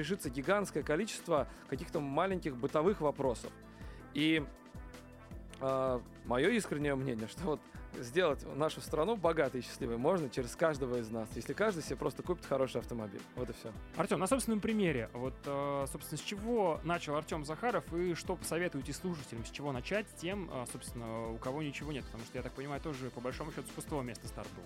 решится 0.03 0.29
гигантское 0.29 0.83
количество 0.83 1.47
каких-то 1.69 1.99
маленьких 1.99 2.55
бытовых 2.55 3.01
вопросов. 3.01 3.51
И 4.13 4.43
мое 6.25 6.49
искреннее 6.49 6.95
мнение, 6.95 7.27
что 7.29 7.43
вот 7.43 7.61
сделать 7.99 8.45
нашу 8.55 8.81
страну 8.81 9.15
богатой 9.15 9.61
и 9.61 9.63
счастливой 9.63 9.97
можно 9.97 10.29
через 10.29 10.55
каждого 10.55 10.97
из 10.97 11.09
нас, 11.09 11.29
если 11.35 11.53
каждый 11.53 11.83
себе 11.83 11.95
просто 11.95 12.23
купит 12.23 12.45
хороший 12.45 12.81
автомобиль. 12.81 13.21
Вот 13.35 13.49
и 13.49 13.53
все. 13.53 13.71
Артем, 13.95 14.19
на 14.19 14.27
собственном 14.27 14.59
примере, 14.59 15.09
вот, 15.13 15.35
э, 15.45 15.85
собственно, 15.91 16.17
с 16.17 16.21
чего 16.21 16.81
начал 16.83 17.15
Артем 17.15 17.45
Захаров 17.45 17.93
и 17.93 18.13
что 18.15 18.35
посоветуете 18.35 18.93
слушателям, 18.93 19.45
с 19.45 19.51
чего 19.51 19.71
начать 19.71 20.07
тем, 20.17 20.49
э, 20.51 20.65
собственно, 20.71 21.29
у 21.29 21.37
кого 21.37 21.61
ничего 21.61 21.91
нет? 21.91 22.03
Потому 22.05 22.23
что, 22.25 22.37
я 22.37 22.43
так 22.43 22.53
понимаю, 22.53 22.81
тоже, 22.81 23.09
по 23.09 23.21
большому 23.21 23.51
счету, 23.51 23.67
с 23.67 23.71
пустого 23.71 24.01
места 24.01 24.27
старт 24.27 24.49
был. 24.55 24.63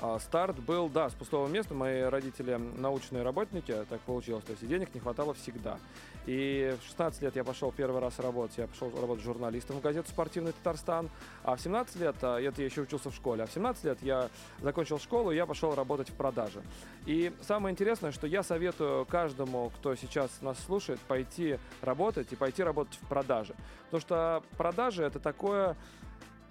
А, 0.00 0.18
Старт 0.18 0.58
был, 0.60 0.88
да, 0.88 1.10
с 1.10 1.14
пустого 1.14 1.46
места. 1.48 1.74
Мои 1.74 2.02
родители 2.02 2.54
научные 2.54 3.22
работники, 3.22 3.74
так 3.88 4.00
получилось. 4.00 4.44
То 4.44 4.52
есть 4.52 4.66
денег 4.66 4.94
не 4.94 5.00
хватало 5.00 5.34
всегда. 5.34 5.78
И 6.26 6.76
в 6.80 6.86
16 6.86 7.22
лет 7.22 7.36
я 7.36 7.44
пошел 7.44 7.72
первый 7.72 8.00
раз 8.00 8.18
работать. 8.18 8.58
Я 8.58 8.66
пошел 8.66 8.92
работать 9.00 9.24
журналистом 9.24 9.76
в 9.76 9.80
газету 9.80 10.08
«Спортивный 10.08 10.52
Татарстан». 10.52 11.10
А 11.42 11.56
в 11.56 11.60
17 11.60 11.96
лет, 11.96 12.16
а, 12.22 12.38
это 12.38 12.60
я 12.60 12.66
еще 12.66 12.82
учился 12.82 13.10
в 13.10 13.14
школе, 13.14 13.42
а 13.42 13.46
в 13.46 13.52
17 13.52 13.84
лет 13.84 13.98
я 14.02 14.28
закончил 14.60 14.98
школу, 14.98 15.32
и 15.32 15.36
я 15.36 15.46
пошел 15.46 15.74
работать 15.74 16.10
в 16.10 16.14
продаже. 16.14 16.62
И 17.06 17.32
самое 17.42 17.72
интересное, 17.72 18.12
что 18.12 18.26
я 18.26 18.42
советую 18.42 19.06
каждому, 19.06 19.70
кто 19.76 19.94
сейчас 19.94 20.30
нас 20.40 20.58
слушает, 20.64 21.00
пойти 21.00 21.58
работать 21.82 22.32
и 22.32 22.36
пойти 22.36 22.62
работать 22.62 22.98
в 23.00 23.08
продаже. 23.08 23.54
Потому 23.86 24.00
что 24.00 24.42
продажи— 24.56 25.02
это 25.04 25.18
такое 25.18 25.76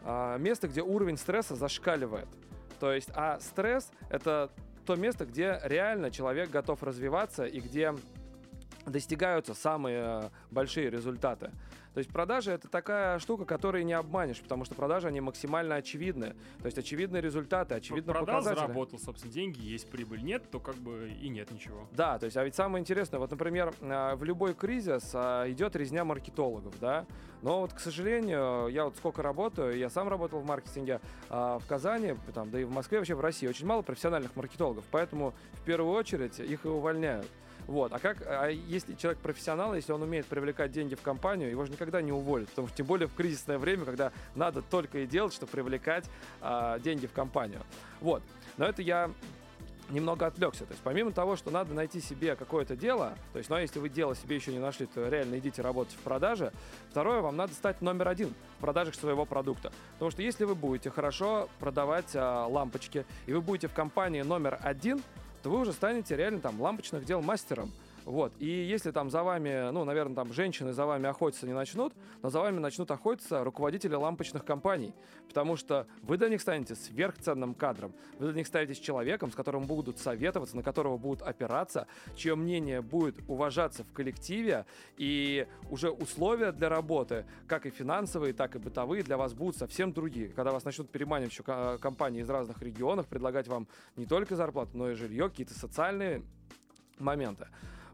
а, 0.04 0.38
место, 0.38 0.68
где 0.68 0.82
уровень 0.82 1.18
стресса 1.18 1.56
зашкаливает. 1.56 2.28
То 2.80 2.94
есть, 2.94 3.10
а 3.14 3.40
стресс— 3.40 3.92
это 4.10 4.50
то 4.86 4.96
место, 4.96 5.26
где 5.26 5.60
реально 5.64 6.10
человек 6.10 6.50
готов 6.50 6.82
развиваться 6.82 7.46
и 7.46 7.60
где 7.60 7.94
достигаются 8.86 9.54
самые 9.54 10.00
э, 10.00 10.30
большие 10.52 10.90
результаты. 10.90 11.52
То 11.94 11.98
есть 12.00 12.12
продажи 12.12 12.52
это 12.52 12.68
такая 12.68 13.20
штука, 13.20 13.46
которую 13.46 13.86
не 13.86 13.94
обманешь, 13.94 14.40
потому 14.40 14.64
что 14.64 14.76
продажи 14.76 15.08
они 15.08 15.22
максимально 15.22 15.76
очевидны. 15.76 16.36
То 16.60 16.66
есть 16.66 16.78
очевидные 16.78 17.22
результаты, 17.22 17.76
очевидно 17.76 18.14
Продал, 18.14 18.38
показатели. 18.38 18.60
заработал, 18.60 19.00
собственно, 19.00 19.34
деньги, 19.34 19.60
есть 19.60 19.90
прибыль. 19.90 20.24
Нет, 20.24 20.50
то 20.52 20.60
как 20.60 20.76
бы 20.76 21.12
и 21.22 21.30
нет 21.30 21.52
ничего. 21.52 21.88
Да, 21.92 22.20
то 22.20 22.26
есть, 22.26 22.38
а 22.38 22.44
ведь 22.44 22.56
самое 22.56 22.82
интересное, 22.82 23.20
вот, 23.20 23.32
например, 23.32 23.74
э, 23.82 24.16
в 24.16 24.24
любой 24.24 24.54
кризис 24.54 25.12
а, 25.14 25.50
идет 25.50 25.76
резня 25.76 26.06
маркетологов, 26.06 26.80
да, 26.80 27.06
но 27.42 27.62
вот, 27.62 27.74
к 27.74 27.80
сожалению, 27.80 28.68
я 28.68 28.86
вот 28.86 28.96
сколько 28.98 29.22
работаю, 29.22 29.78
я 29.78 29.90
сам 29.90 30.10
работал 30.10 30.40
в 30.40 30.46
маркетинге 30.46 31.02
а, 31.30 31.58
в 31.60 31.66
Казани, 31.66 32.16
там, 32.34 32.52
да 32.52 32.60
и 32.60 32.66
в 32.66 32.72
Москве, 32.72 33.00
вообще 33.00 33.16
в 33.16 33.22
России, 33.22 33.48
очень 33.48 33.66
мало 33.66 33.82
профессиональных 33.82 34.36
маркетологов, 34.36 34.84
поэтому 34.92 35.34
в 35.54 35.64
первую 35.64 35.94
очередь 35.94 36.40
их 36.40 36.66
и 36.66 36.68
увольняют. 36.68 37.28
Вот. 37.70 37.94
А 37.94 38.00
как, 38.00 38.18
а 38.26 38.48
если 38.48 38.96
человек 38.96 39.20
профессионал, 39.20 39.76
если 39.76 39.92
он 39.92 40.02
умеет 40.02 40.26
привлекать 40.26 40.72
деньги 40.72 40.96
в 40.96 41.02
компанию, 41.02 41.52
его 41.52 41.66
же 41.66 41.72
никогда 41.72 42.02
не 42.02 42.12
уволят. 42.12 42.50
Потому 42.50 42.68
что 42.68 42.78
тем 42.78 42.88
более 42.88 43.08
в 43.08 43.14
кризисное 43.14 43.60
время, 43.60 43.86
когда 43.86 44.12
надо 44.34 44.64
только 44.64 45.00
и 45.00 45.06
делать, 45.06 45.36
что 45.36 45.46
привлекать 45.46 46.10
а, 46.42 46.80
деньги 46.80 47.06
в 47.06 47.12
компанию. 47.12 47.62
Вот. 48.02 48.24
Но 48.58 48.66
это 48.66 48.82
я 48.82 49.12
немного 49.92 50.26
отвлекся. 50.26 50.66
То 50.66 50.72
есть 50.72 50.82
помимо 50.84 51.12
того, 51.12 51.36
что 51.36 51.52
надо 51.52 51.76
найти 51.76 52.02
себе 52.02 52.36
какое-то 52.36 52.76
дело, 52.76 53.14
то 53.34 53.38
есть, 53.38 53.52
ну 53.52 53.58
а 53.58 53.62
если 53.62 53.78
вы 53.78 53.90
дело 53.90 54.16
себе 54.16 54.36
еще 54.36 54.52
не 54.52 54.60
нашли, 54.60 54.88
то 54.88 55.08
реально 55.08 55.38
идите 55.38 55.62
работать 55.62 55.94
в 55.94 56.00
продаже. 56.00 56.52
Второе, 56.90 57.22
вам 57.22 57.38
надо 57.38 57.54
стать 57.54 57.84
номер 57.84 58.08
один 58.08 58.34
в 58.58 58.62
продажах 58.62 58.96
своего 58.96 59.26
продукта. 59.26 59.72
Потому 59.94 60.10
что 60.10 60.24
если 60.24 60.46
вы 60.46 60.56
будете 60.56 60.90
хорошо 60.90 61.50
продавать 61.60 62.16
а, 62.16 62.48
лампочки, 62.48 63.06
и 63.28 63.34
вы 63.34 63.42
будете 63.42 63.68
в 63.68 63.74
компании 63.74 64.24
номер 64.24 64.58
один, 64.60 65.04
то 65.42 65.50
вы 65.50 65.60
уже 65.60 65.74
станете 65.74 66.16
реально 66.16 66.40
там 66.40 66.62
лампочных 66.62 67.06
дел 67.06 67.22
мастером. 67.22 67.72
Вот. 68.10 68.34
И 68.40 68.48
если 68.48 68.90
там 68.90 69.12
за 69.12 69.22
вами, 69.22 69.70
ну, 69.70 69.86
наверное, 69.86 70.16
там 70.16 70.34
женщины 70.34 70.74
за 70.74 70.88
вами 70.88 71.08
охотиться 71.08 71.46
не 71.46 71.54
начнут, 71.54 71.94
но 72.24 72.32
за 72.32 72.40
вами 72.40 72.58
начнут 72.58 72.90
охотиться 72.90 73.44
руководители 73.44 73.94
лампочных 73.94 74.44
компаний. 74.44 74.96
Потому 75.28 75.56
что 75.56 75.86
вы 76.02 76.18
для 76.18 76.28
них 76.28 76.42
станете 76.42 76.74
сверхценным 76.74 77.54
кадром. 77.54 77.94
Вы 78.18 78.30
для 78.30 78.38
них 78.38 78.48
станете 78.48 78.74
человеком, 78.82 79.32
с 79.32 79.36
которым 79.36 79.68
будут 79.68 80.00
советоваться, 80.00 80.56
на 80.56 80.64
которого 80.64 80.98
будут 80.98 81.22
опираться, 81.22 81.86
чье 82.16 82.34
мнение 82.34 82.82
будет 82.82 83.16
уважаться 83.28 83.84
в 83.84 83.94
коллективе. 83.94 84.66
И 84.98 85.46
уже 85.70 85.92
условия 85.92 86.52
для 86.52 86.68
работы, 86.68 87.28
как 87.46 87.68
и 87.68 87.70
финансовые, 87.70 88.34
так 88.34 88.56
и 88.56 88.58
бытовые, 88.58 89.04
для 89.04 89.18
вас 89.18 89.36
будут 89.36 89.56
совсем 89.56 89.94
другие. 89.94 90.30
Когда 90.30 90.52
вас 90.52 90.66
начнут 90.66 90.90
переманивать 90.90 91.32
еще 91.32 91.44
ко- 91.44 91.78
компании 91.78 92.22
из 92.24 92.30
разных 92.32 92.60
регионов, 92.64 93.06
предлагать 93.06 93.48
вам 93.48 93.68
не 93.96 94.08
только 94.08 94.36
зарплату, 94.36 94.72
но 94.74 94.90
и 94.90 94.96
жилье, 94.96 95.30
какие-то 95.30 95.54
социальные 95.54 96.24
моменты. 96.98 97.48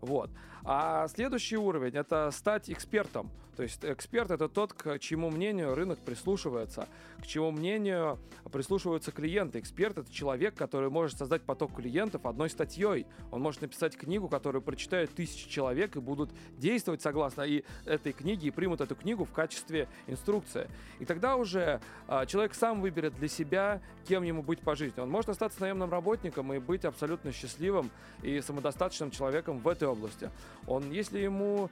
Вот. 0.06 0.30
А 0.64 1.08
следующий 1.08 1.58
уровень 1.58 1.96
это 1.96 2.32
стать 2.32 2.70
экспертом. 2.70 3.30
То 3.56 3.64
есть 3.64 3.84
эксперт 3.84 4.32
это 4.32 4.50
тот, 4.50 4.74
к 4.74 5.00
чьему 5.00 5.30
мнению 5.30 5.76
рынок 5.76 6.00
прислушивается, 6.00 6.88
к 7.22 7.26
чьему 7.26 7.52
мнению 7.52 8.20
прислушиваются 8.52 9.12
клиенты. 9.12 9.60
Эксперт 9.60 9.98
это 9.98 10.12
человек, 10.12 10.56
который 10.56 10.90
может 10.90 11.18
создать 11.18 11.42
поток 11.44 11.76
клиентов 11.76 12.26
одной 12.26 12.50
статьей. 12.50 13.06
Он 13.32 13.42
может 13.42 13.62
написать 13.62 13.98
книгу, 13.98 14.28
которую 14.28 14.62
прочитают 14.62 15.12
тысячи 15.12 15.50
человек 15.50 15.96
и 15.96 16.00
будут 16.00 16.32
действовать 16.58 17.02
согласно 17.02 17.44
и 17.44 17.64
этой 17.86 18.12
книге 18.12 18.50
и 18.50 18.52
примут 18.52 18.82
эту 18.82 18.96
книгу 18.96 19.24
в 19.24 19.32
качестве 19.32 19.88
инструкции. 20.08 20.70
И 21.00 21.06
тогда 21.06 21.38
уже 21.38 21.80
а, 22.08 22.26
человек 22.26 22.54
сам 22.54 22.82
выберет 22.82 23.16
для 23.16 23.28
себя, 23.28 23.82
кем 24.08 24.24
ему 24.24 24.44
быть 24.44 24.60
по 24.60 24.76
жизни. 24.76 25.00
Он 25.00 25.10
может 25.10 25.30
остаться 25.30 25.62
наемным 25.62 25.90
работником 25.90 26.54
и 26.54 26.60
быть 26.60 26.84
абсолютно 26.84 27.32
счастливым 27.32 27.90
и 28.22 28.42
самодостаточным 28.42 29.12
человеком 29.12 29.60
в 29.60 29.68
этой 29.68 29.88
области. 29.88 30.30
Он, 30.68 30.92
если 30.92 31.20
ему 31.20 31.70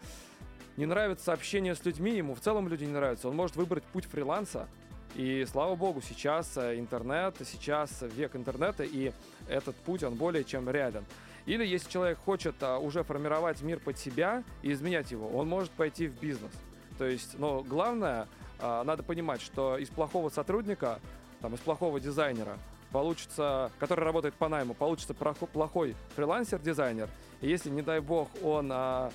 не 0.77 0.85
нравится 0.85 1.33
общение 1.33 1.75
с 1.75 1.85
людьми, 1.85 2.15
ему 2.15 2.35
в 2.35 2.39
целом 2.39 2.67
люди 2.67 2.83
не 2.83 2.93
нравятся, 2.93 3.29
он 3.29 3.35
может 3.35 3.55
выбрать 3.55 3.83
путь 3.83 4.05
фриланса 4.05 4.67
И 5.15 5.45
слава 5.51 5.75
богу, 5.75 6.01
сейчас 6.01 6.57
э, 6.57 6.79
интернет, 6.79 7.35
сейчас 7.45 8.01
век 8.01 8.35
интернета, 8.35 8.83
и 8.83 9.11
этот 9.47 9.75
путь, 9.75 10.03
он 10.03 10.15
более 10.15 10.43
чем 10.43 10.69
реален. 10.69 11.05
Или 11.45 11.65
если 11.65 11.89
человек 11.89 12.19
хочет 12.19 12.55
а, 12.61 12.77
уже 12.77 13.03
формировать 13.03 13.61
мир 13.61 13.79
под 13.79 13.97
себя 13.97 14.43
и 14.61 14.71
изменять 14.71 15.11
его, 15.11 15.27
он 15.27 15.47
может 15.47 15.71
пойти 15.71 16.07
в 16.07 16.19
бизнес. 16.19 16.51
То 16.97 17.05
есть, 17.05 17.37
но 17.37 17.63
главное, 17.63 18.27
а, 18.59 18.83
надо 18.83 19.03
понимать, 19.03 19.41
что 19.41 19.77
из 19.77 19.89
плохого 19.89 20.29
сотрудника, 20.29 20.99
там, 21.41 21.53
из 21.53 21.59
плохого 21.59 21.99
дизайнера 21.99 22.57
получится, 22.91 23.71
который 23.79 24.05
работает 24.05 24.35
по 24.35 24.47
найму, 24.47 24.73
получится 24.73 25.13
плохой 25.13 25.95
фрилансер-дизайнер. 26.15 27.09
И 27.41 27.49
если, 27.49 27.69
не 27.69 27.81
дай 27.81 27.99
бог, 27.99 28.29
он 28.41 28.69
а, 28.71 29.11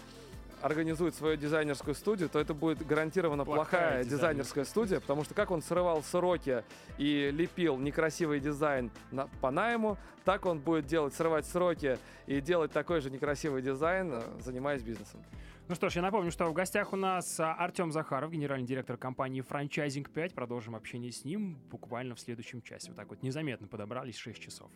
организует 0.63 1.15
свою 1.15 1.37
дизайнерскую 1.37 1.95
студию, 1.95 2.29
то 2.29 2.39
это 2.39 2.55
будет 2.55 2.87
гарантированно 2.87 3.45
Плохая 3.45 3.91
плохая, 3.91 4.05
дизайнерская 4.05 4.65
студия, 4.65 5.01
потому 5.01 5.25
что 5.25 5.35
как 5.35 5.51
он 5.51 5.63
срывал 5.63 6.03
сроки 6.03 6.65
и 6.97 7.31
лепил 7.33 7.79
некрасивый 7.79 8.41
дизайн 8.41 8.91
на, 9.11 9.29
по 9.41 9.51
найму, 9.51 9.99
так 10.25 10.47
он 10.47 10.59
будет 10.59 10.87
делать, 10.87 11.15
срывать 11.15 11.47
сроки 11.47 11.99
и 12.27 12.41
делать 12.41 12.73
такой 12.73 13.01
же 13.01 13.11
некрасивый 13.11 13.63
дизайн, 13.63 14.13
э, 14.13 14.23
занимаясь 14.41 14.83
бизнесом. 14.83 15.21
Ну 15.69 15.75
что 15.75 15.91
ж, 15.91 15.97
я 15.97 16.03
напомню, 16.03 16.31
что 16.31 16.47
в 16.47 16.55
гостях 16.55 16.95
у 16.95 16.97
нас 16.97 17.39
а, 17.39 17.53
Артем 17.53 17.93
Захаров, 17.93 18.31
генеральный 18.31 18.67
директор 18.67 18.97
компании 18.97 19.45
Franchising 19.47 20.11
5. 20.11 20.35
Продолжим 20.35 20.75
общение 20.75 21.13
с 21.13 21.27
ним 21.27 21.59
буквально 21.71 22.15
в 22.15 22.21
следующем 22.21 22.63
часе. 22.63 22.89
Вот 22.89 22.97
так 22.97 23.11
вот 23.11 23.23
незаметно 23.23 23.67
подобрались 23.67 24.17
6 24.17 24.41
часов. 24.41 24.71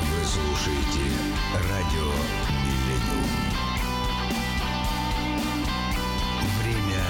Вы 0.00 0.24
слушаете 0.24 1.10
радио 1.54 2.12
«Миллениум». 2.62 3.30
Время 6.62 7.02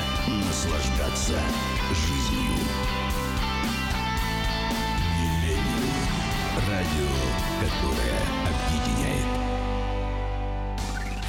наслаждаться 0.46 1.38
жизнью. 1.92 2.57
«Миллениум»– 5.20 5.96
радио, 6.66 7.12
которое 7.61 8.20
объединяет 8.48 8.78